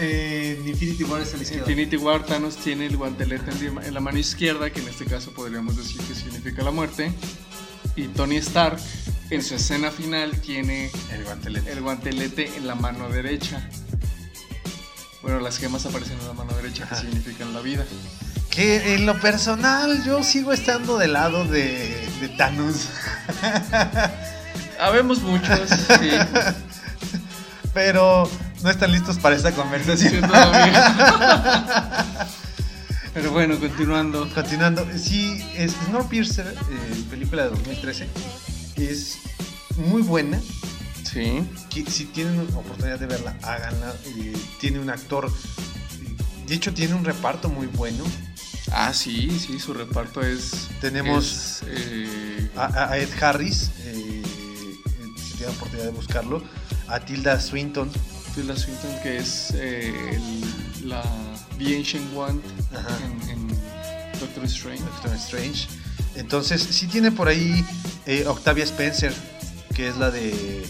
[0.67, 1.69] Infinity War es a la izquierda.
[1.69, 5.77] Infinity War, Thanos tiene el guantelete en la mano izquierda, que en este caso podríamos
[5.77, 7.11] decir que significa la muerte.
[7.95, 8.79] Y Tony Stark,
[9.29, 11.71] en su escena final, tiene El guantelete.
[11.71, 13.67] el guantelete en la mano derecha.
[15.21, 17.01] Bueno, las gemas aparecen en la mano derecha, que Ajá.
[17.03, 17.85] significan la vida.
[18.49, 22.87] Que en lo personal yo sigo estando del lado de, de Thanos.
[24.79, 26.09] Habemos muchos, sí.
[27.73, 28.29] Pero
[28.63, 30.21] no están listos para esta conversación.
[30.27, 32.05] todavía.
[33.13, 34.29] Pero bueno, continuando.
[34.33, 38.07] Continuando, sí, es Snowpiercer, eh, película de 2013,
[38.85, 39.17] es
[39.77, 40.39] muy buena.
[41.03, 41.41] Sí.
[41.69, 43.95] que si tienen oportunidad de verla, háganla.
[44.05, 45.31] eh, tiene un actor,
[46.45, 48.03] de hecho tiene un reparto muy bueno.
[48.71, 50.67] Ah, sí, sí, su reparto es.
[50.81, 54.73] Tenemos- es, eh, A, Ed Harris, eh, eh,
[55.17, 56.43] si tienen oportunidad de buscarlo.
[56.89, 57.89] A Tilda Swinton,
[58.35, 60.41] Tilda Swinton, que es el-
[60.89, 61.03] la
[61.57, 62.39] The Ancient One
[62.75, 62.97] Ajá.
[63.23, 63.47] en, en
[64.19, 64.83] Doctor Strange.
[64.83, 65.67] Doctor Strange.
[66.17, 67.63] Entonces, sí tiene por ahí
[68.05, 69.13] eh, Octavia Spencer,
[69.75, 70.65] que es la de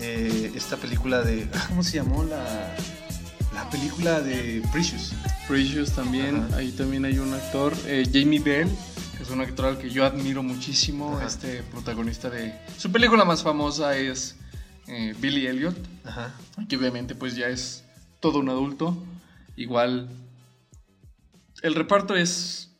[0.00, 1.48] eh, esta película de.
[1.54, 2.22] ah, ¿Cómo se llamó?
[2.24, 2.76] La,
[3.54, 5.12] la película de Precious.
[5.48, 6.56] Precious también, Ajá.
[6.58, 8.68] ahí también hay un actor, eh, Jamie Bell,
[9.16, 11.26] que es un actor al que yo admiro muchísimo, Ajá.
[11.26, 12.54] este protagonista de...
[12.78, 14.36] Su película más famosa es
[15.20, 16.34] Billy Elliot, Ajá.
[16.68, 17.82] que obviamente pues ya es
[18.20, 18.96] todo un adulto,
[19.56, 20.08] igual
[21.62, 22.70] el reparto es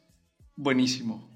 [0.57, 1.27] buenísimo,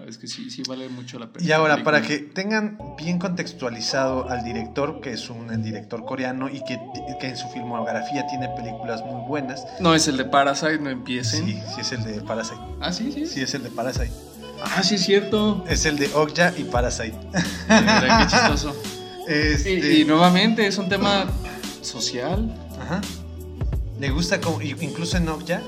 [0.00, 1.46] sabes que sí, sí vale mucho la pena.
[1.46, 6.64] Y ahora, para que tengan bien contextualizado al director, que es un director coreano y
[6.64, 6.80] que,
[7.20, 9.66] que en su filmografía tiene películas muy buenas.
[9.78, 11.44] No es el de Parasite, no empiecen.
[11.46, 12.60] Sí, sí es el de Parasite.
[12.80, 13.26] Ah, sí, sí.
[13.26, 14.10] Sí es el de Parasite.
[14.62, 15.64] Ah, sí es cierto.
[15.68, 17.14] Es el de Okja y Parasite.
[17.68, 18.74] Qué chistoso.
[19.28, 21.26] Este, Y, y nuevamente es un tema
[21.82, 22.52] social.
[22.80, 23.00] Ajá.
[24.00, 25.62] Le gusta, como, incluso en Okja,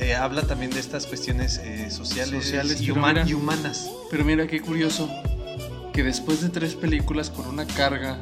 [0.00, 3.28] eh, habla también de estas cuestiones eh, sociales, Sociales, y, pero human- mira.
[3.28, 3.90] y humanas.
[4.10, 5.08] Pero mira qué curioso
[5.92, 8.18] que después de tres películas con una carga,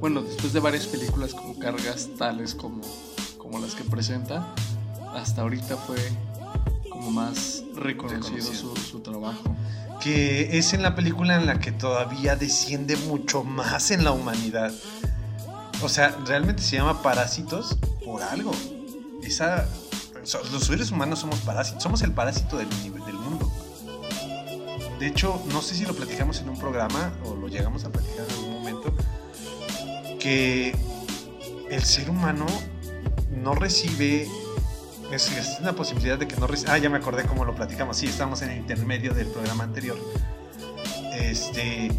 [0.00, 2.80] bueno, después de varias películas con cargas tales como,
[3.38, 4.54] como las que presenta,
[5.14, 5.98] hasta ahorita fue
[6.90, 8.76] como más reconocido, Reconocido.
[8.76, 9.54] Su, su trabajo.
[10.02, 14.72] que es en la película en la que todavía desciende mucho más en la humanidad.
[15.82, 18.52] O sea, realmente se llama Parásitos por algo.
[19.22, 19.66] Esa,
[20.52, 23.50] los seres humanos somos parásitos, somos el parásito del, del mundo.
[24.98, 28.26] De hecho, no sé si lo platicamos en un programa o lo llegamos a platicar
[28.28, 28.94] en algún momento,
[30.18, 30.74] que
[31.70, 32.44] el ser humano
[33.30, 34.28] no recibe
[35.10, 37.96] es, es una posibilidad de que no reci- Ah, ya me acordé cómo lo platicamos.
[37.96, 39.98] Sí, estamos en el intermedio del programa anterior.
[41.14, 41.90] Este.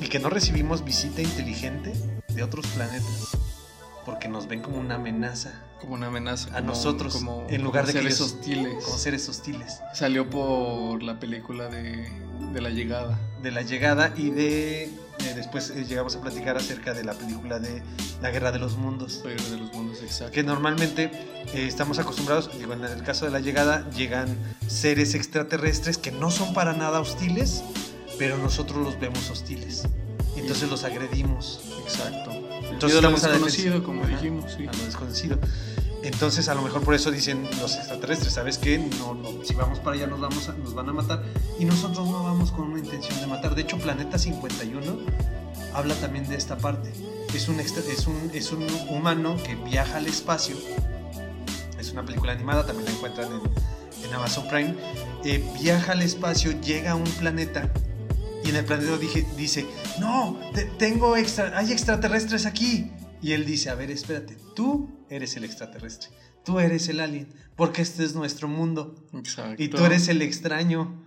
[0.00, 1.92] Y que no recibimos visita inteligente
[2.28, 3.36] de otros planetas.
[4.10, 5.52] Porque nos ven como una amenaza.
[5.80, 6.48] Como una amenaza.
[6.50, 8.84] A como- nosotros, Como, en lugar de que seres ellos- hostiles.
[8.84, 9.80] Como seres hostiles.
[9.94, 12.08] Salió por la película de,
[12.52, 13.18] de La Llegada.
[13.42, 14.82] De la llegada y de.
[14.84, 14.90] eh,
[15.36, 17.82] después eh, llegamos a platicar acerca de la película de
[18.20, 19.20] La Guerra de los Mundos.
[19.22, 20.32] Pero de los mundos exactos.
[20.32, 21.04] que normalmente
[21.54, 24.36] eh, estamos acostumbrados, digo, en el caso de la llegada, llegan
[24.66, 27.62] seres extraterrestres que no son para nada hostiles,
[28.18, 29.84] pero nosotros los vemos hostiles.
[30.36, 32.30] Entonces los agredimos Exacto.
[32.86, 34.66] Entonces lo estamos a la desconocido, como dijimos, sí.
[34.66, 35.38] a lo desconocido.
[36.02, 38.78] Entonces a lo mejor por eso dicen los extraterrestres, ¿sabes qué?
[38.78, 41.22] No, no, si vamos para allá nos, vamos a- nos van a matar
[41.58, 43.54] y nosotros no vamos con una intención de matar.
[43.54, 44.80] De hecho, Planeta 51
[45.74, 46.90] habla también de esta parte.
[47.34, 50.56] Es un, extra- es un, es un humano que viaja al espacio.
[51.78, 54.74] Es una película animada, también la encuentran en, en Amazon Prime.
[55.24, 57.68] Eh, viaja al espacio, llega a un planeta
[58.50, 59.64] y en el planeta dije, dice,
[60.00, 62.90] no, te- tengo extra, hay extraterrestres aquí.
[63.22, 66.08] Y él dice, a ver, espérate, tú eres el extraterrestre,
[66.44, 69.62] tú eres el alien, porque este es nuestro mundo Exacto.
[69.62, 71.04] y tú eres el extraño.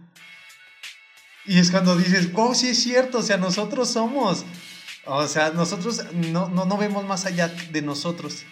[1.45, 4.45] Y es cuando dices, oh, sí es cierto, o sea, nosotros somos.
[5.05, 8.43] O sea, nosotros no, no, no vemos más allá de nosotros.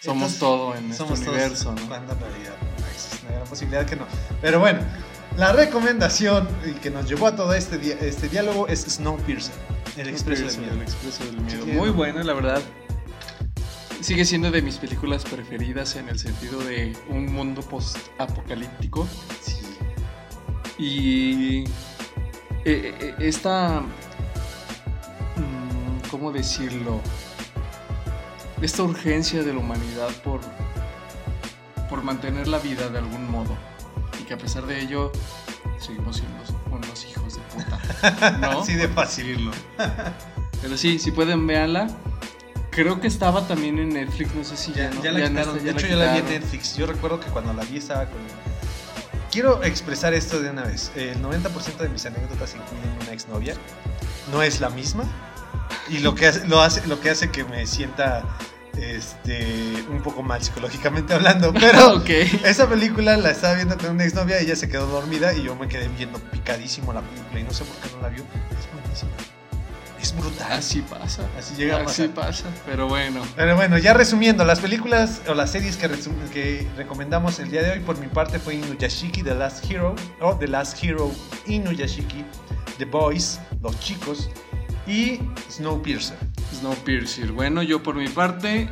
[0.00, 1.88] Somos Entonces, todo en este somos todos, universo, ¿no?
[1.88, 4.06] Cuando en realidad no existe una gran posibilidad que no.
[4.40, 4.80] Pero bueno,
[5.38, 6.48] la recomendación
[6.82, 7.76] que nos llevó a todo este,
[8.06, 9.54] este diálogo es Snowpiercer,
[9.96, 10.72] el expreso del miedo.
[10.74, 11.64] El Expreso del Miedo.
[11.64, 11.94] Sí, Muy no.
[11.94, 12.60] buena, la verdad.
[14.00, 19.06] Sigue siendo de mis películas preferidas en el sentido de un mundo post-apocalíptico.
[19.40, 19.60] Sí.
[20.76, 21.58] Y
[22.64, 23.80] eh, eh, esta,
[25.36, 27.00] mm, ¿cómo decirlo?
[28.60, 30.40] Esta urgencia de la humanidad por,
[31.88, 33.56] por mantener la vida de algún modo.
[34.28, 35.10] Que a pesar de ello,
[35.80, 36.36] seguimos siendo
[36.70, 38.38] unos hijos de puta.
[38.40, 38.60] ¿No?
[38.60, 39.50] Así de fácil.
[40.60, 41.88] Pero sí, si pueden, véanla.
[42.70, 45.02] Creo que estaba también en Netflix, no sé si ya, Ya, no.
[45.02, 45.56] ya la no quitaron.
[45.56, 46.28] está, de la hecho, ya la vi en.
[46.28, 46.76] Netflix.
[46.76, 48.18] Yo recuerdo que cuando la vi estaba con.
[49.32, 50.92] Quiero expresar esto de una vez.
[50.94, 53.54] El 90% de mis anécdotas incluyen una exnovia.
[54.30, 55.04] No es la misma.
[55.88, 58.24] Y lo que hace, lo hace, lo que hace que me sienta
[58.80, 61.52] este, un poco mal psicológicamente hablando.
[61.60, 62.08] Pero ok.
[62.44, 65.68] esa película la estaba viendo con una exnovia, ella se quedó dormida y yo me
[65.68, 68.22] quedé viendo picadísimo la película y no sé por qué no la vio.
[68.58, 69.10] Es buenísima.
[70.00, 70.52] Es brutal.
[70.52, 71.22] Así pasa.
[71.36, 72.14] Así llega a Así pasar.
[72.14, 72.44] pasa.
[72.66, 73.22] Pero bueno.
[73.34, 75.88] Pero bueno, ya resumiendo, las películas o las series que,
[76.32, 80.36] que recomendamos el día de hoy, por mi parte fue Inuyashiki, The Last Hero, o
[80.36, 81.10] The Last Hero,
[81.46, 82.24] Inuyashiki,
[82.78, 84.30] The Boys, Los Chicos
[84.88, 85.20] y
[85.50, 86.16] Snowpiercer.
[86.58, 87.32] Snowpiercer.
[87.32, 88.62] Bueno, yo por mi parte,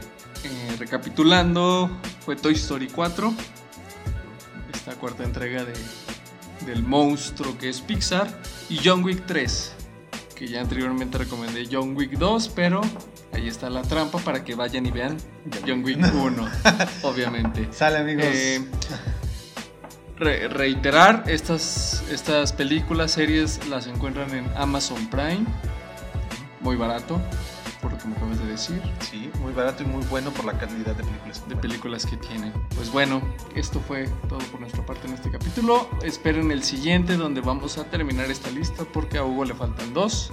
[0.44, 1.90] eh, recapitulando,
[2.24, 3.32] fue Toy Story 4.
[4.74, 5.74] Esta cuarta entrega de,
[6.64, 8.28] del monstruo que es Pixar.
[8.68, 9.72] Y John Wick 3.
[10.34, 12.80] Que ya anteriormente recomendé John Wick 2, pero
[13.32, 15.16] ahí está la trampa para que vayan y vean
[15.66, 16.48] John Wick 1,
[17.02, 17.68] obviamente.
[17.72, 18.24] Sale amigos.
[18.26, 18.64] Eh,
[20.18, 25.46] re- reiterar, estas, estas películas, series las encuentran en Amazon Prime.
[26.60, 27.20] Muy barato,
[27.86, 30.58] por lo que me acabas de decir, sí, muy barato y muy bueno por la
[30.58, 31.48] calidad de películas.
[31.48, 32.52] de películas que tienen.
[32.74, 33.22] Pues bueno,
[33.54, 35.88] esto fue todo por nuestra parte en este capítulo.
[36.02, 40.32] Esperen el siguiente donde vamos a terminar esta lista porque a Hugo le faltan dos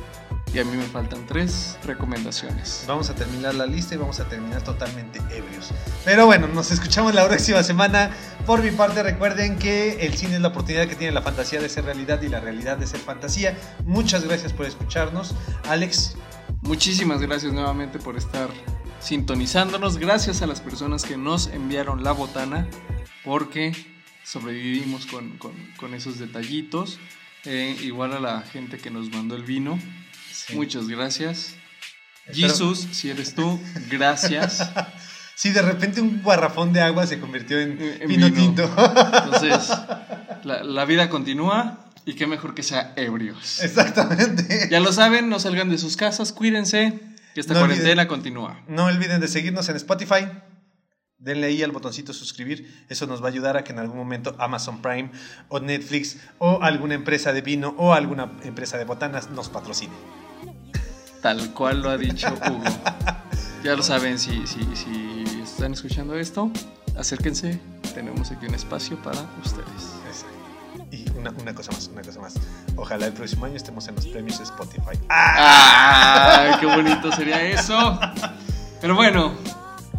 [0.52, 2.86] y a mí me faltan tres recomendaciones.
[2.88, 5.70] Vamos a terminar la lista y vamos a terminar totalmente ebrios.
[6.06, 8.10] Pero bueno, nos escuchamos la próxima semana.
[8.48, 11.70] Por mi parte, recuerden que el cine es la oportunidad que tiene la fantasía de
[11.70, 13.56] ser realidad y la realidad de ser fantasía.
[13.86, 15.36] Muchas gracias por escucharnos.
[15.70, 16.16] Alex,
[16.64, 18.50] Muchísimas gracias nuevamente por estar
[19.00, 19.98] sintonizándonos.
[19.98, 22.68] Gracias a las personas que nos enviaron la botana
[23.24, 23.74] porque
[24.24, 27.00] sobrevivimos con, con- con esos detallitos.
[27.46, 29.78] Eh, igual a la gente que nos mandó el vino.
[30.54, 31.56] Muchas gracias.
[32.26, 33.60] Espero- Jesus, si eres tú,
[33.90, 34.70] gracias.
[35.36, 38.38] Sí, de repente un garrafón de agua se convirtió en, En vino, vino.
[38.40, 38.64] tinto.
[38.66, 39.68] Entonces,
[40.44, 43.62] la, la vida continúa y qué mejor que sea ebrios.
[43.62, 44.68] Exactamente.
[44.70, 47.00] Ya lo saben, no salgan de sus casas, cuídense,
[47.34, 48.62] que esta No olviden- cuarentena continúa.
[48.68, 50.28] No olviden de seguirnos en Spotify.
[51.18, 52.86] Denle ahí al botoncito suscribir.
[52.90, 55.10] Eso nos va a ayudar a que en algún momento Amazon Prime
[55.48, 59.94] o Netflix o alguna empresa de vino o alguna empresa de botanas nos patrocine.
[61.22, 62.64] Tal cual lo ha dicho Hugo.
[63.64, 66.52] Ya lo saben, si, si, si están escuchando esto,
[66.98, 67.58] acérquense.
[67.96, 69.93] Tenemos aquí un espacio para ustedes.
[71.24, 72.34] Una, una cosa más, una cosa más.
[72.76, 75.00] Ojalá el próximo año estemos en los premios Spotify.
[75.10, 76.58] ¡Ah!
[76.60, 77.98] ¡Qué bonito sería eso!
[78.82, 79.32] Pero bueno,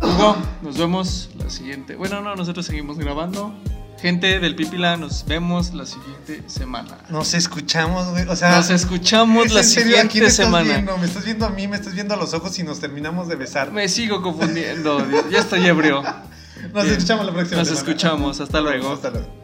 [0.03, 1.97] Hugo, nos vemos la siguiente.
[1.97, 3.55] Bueno, no, nosotros seguimos grabando.
[4.03, 6.99] Gente del Pipila, nos vemos la siguiente semana.
[7.09, 8.29] Nos escuchamos, güey.
[8.29, 10.75] O sea, Nos escuchamos ¿es la siguiente estás semana.
[10.75, 10.99] viendo?
[10.99, 13.37] Me estás viendo a mí, me estás viendo a los ojos y nos terminamos de
[13.37, 13.73] besar.
[13.73, 16.03] Me sigo confundiendo, ya estoy ebrio.
[16.03, 16.97] Nos Bien.
[16.97, 17.89] escuchamos la próxima Nos semana.
[17.89, 18.93] escuchamos, hasta luego.
[18.93, 19.44] Hasta luego.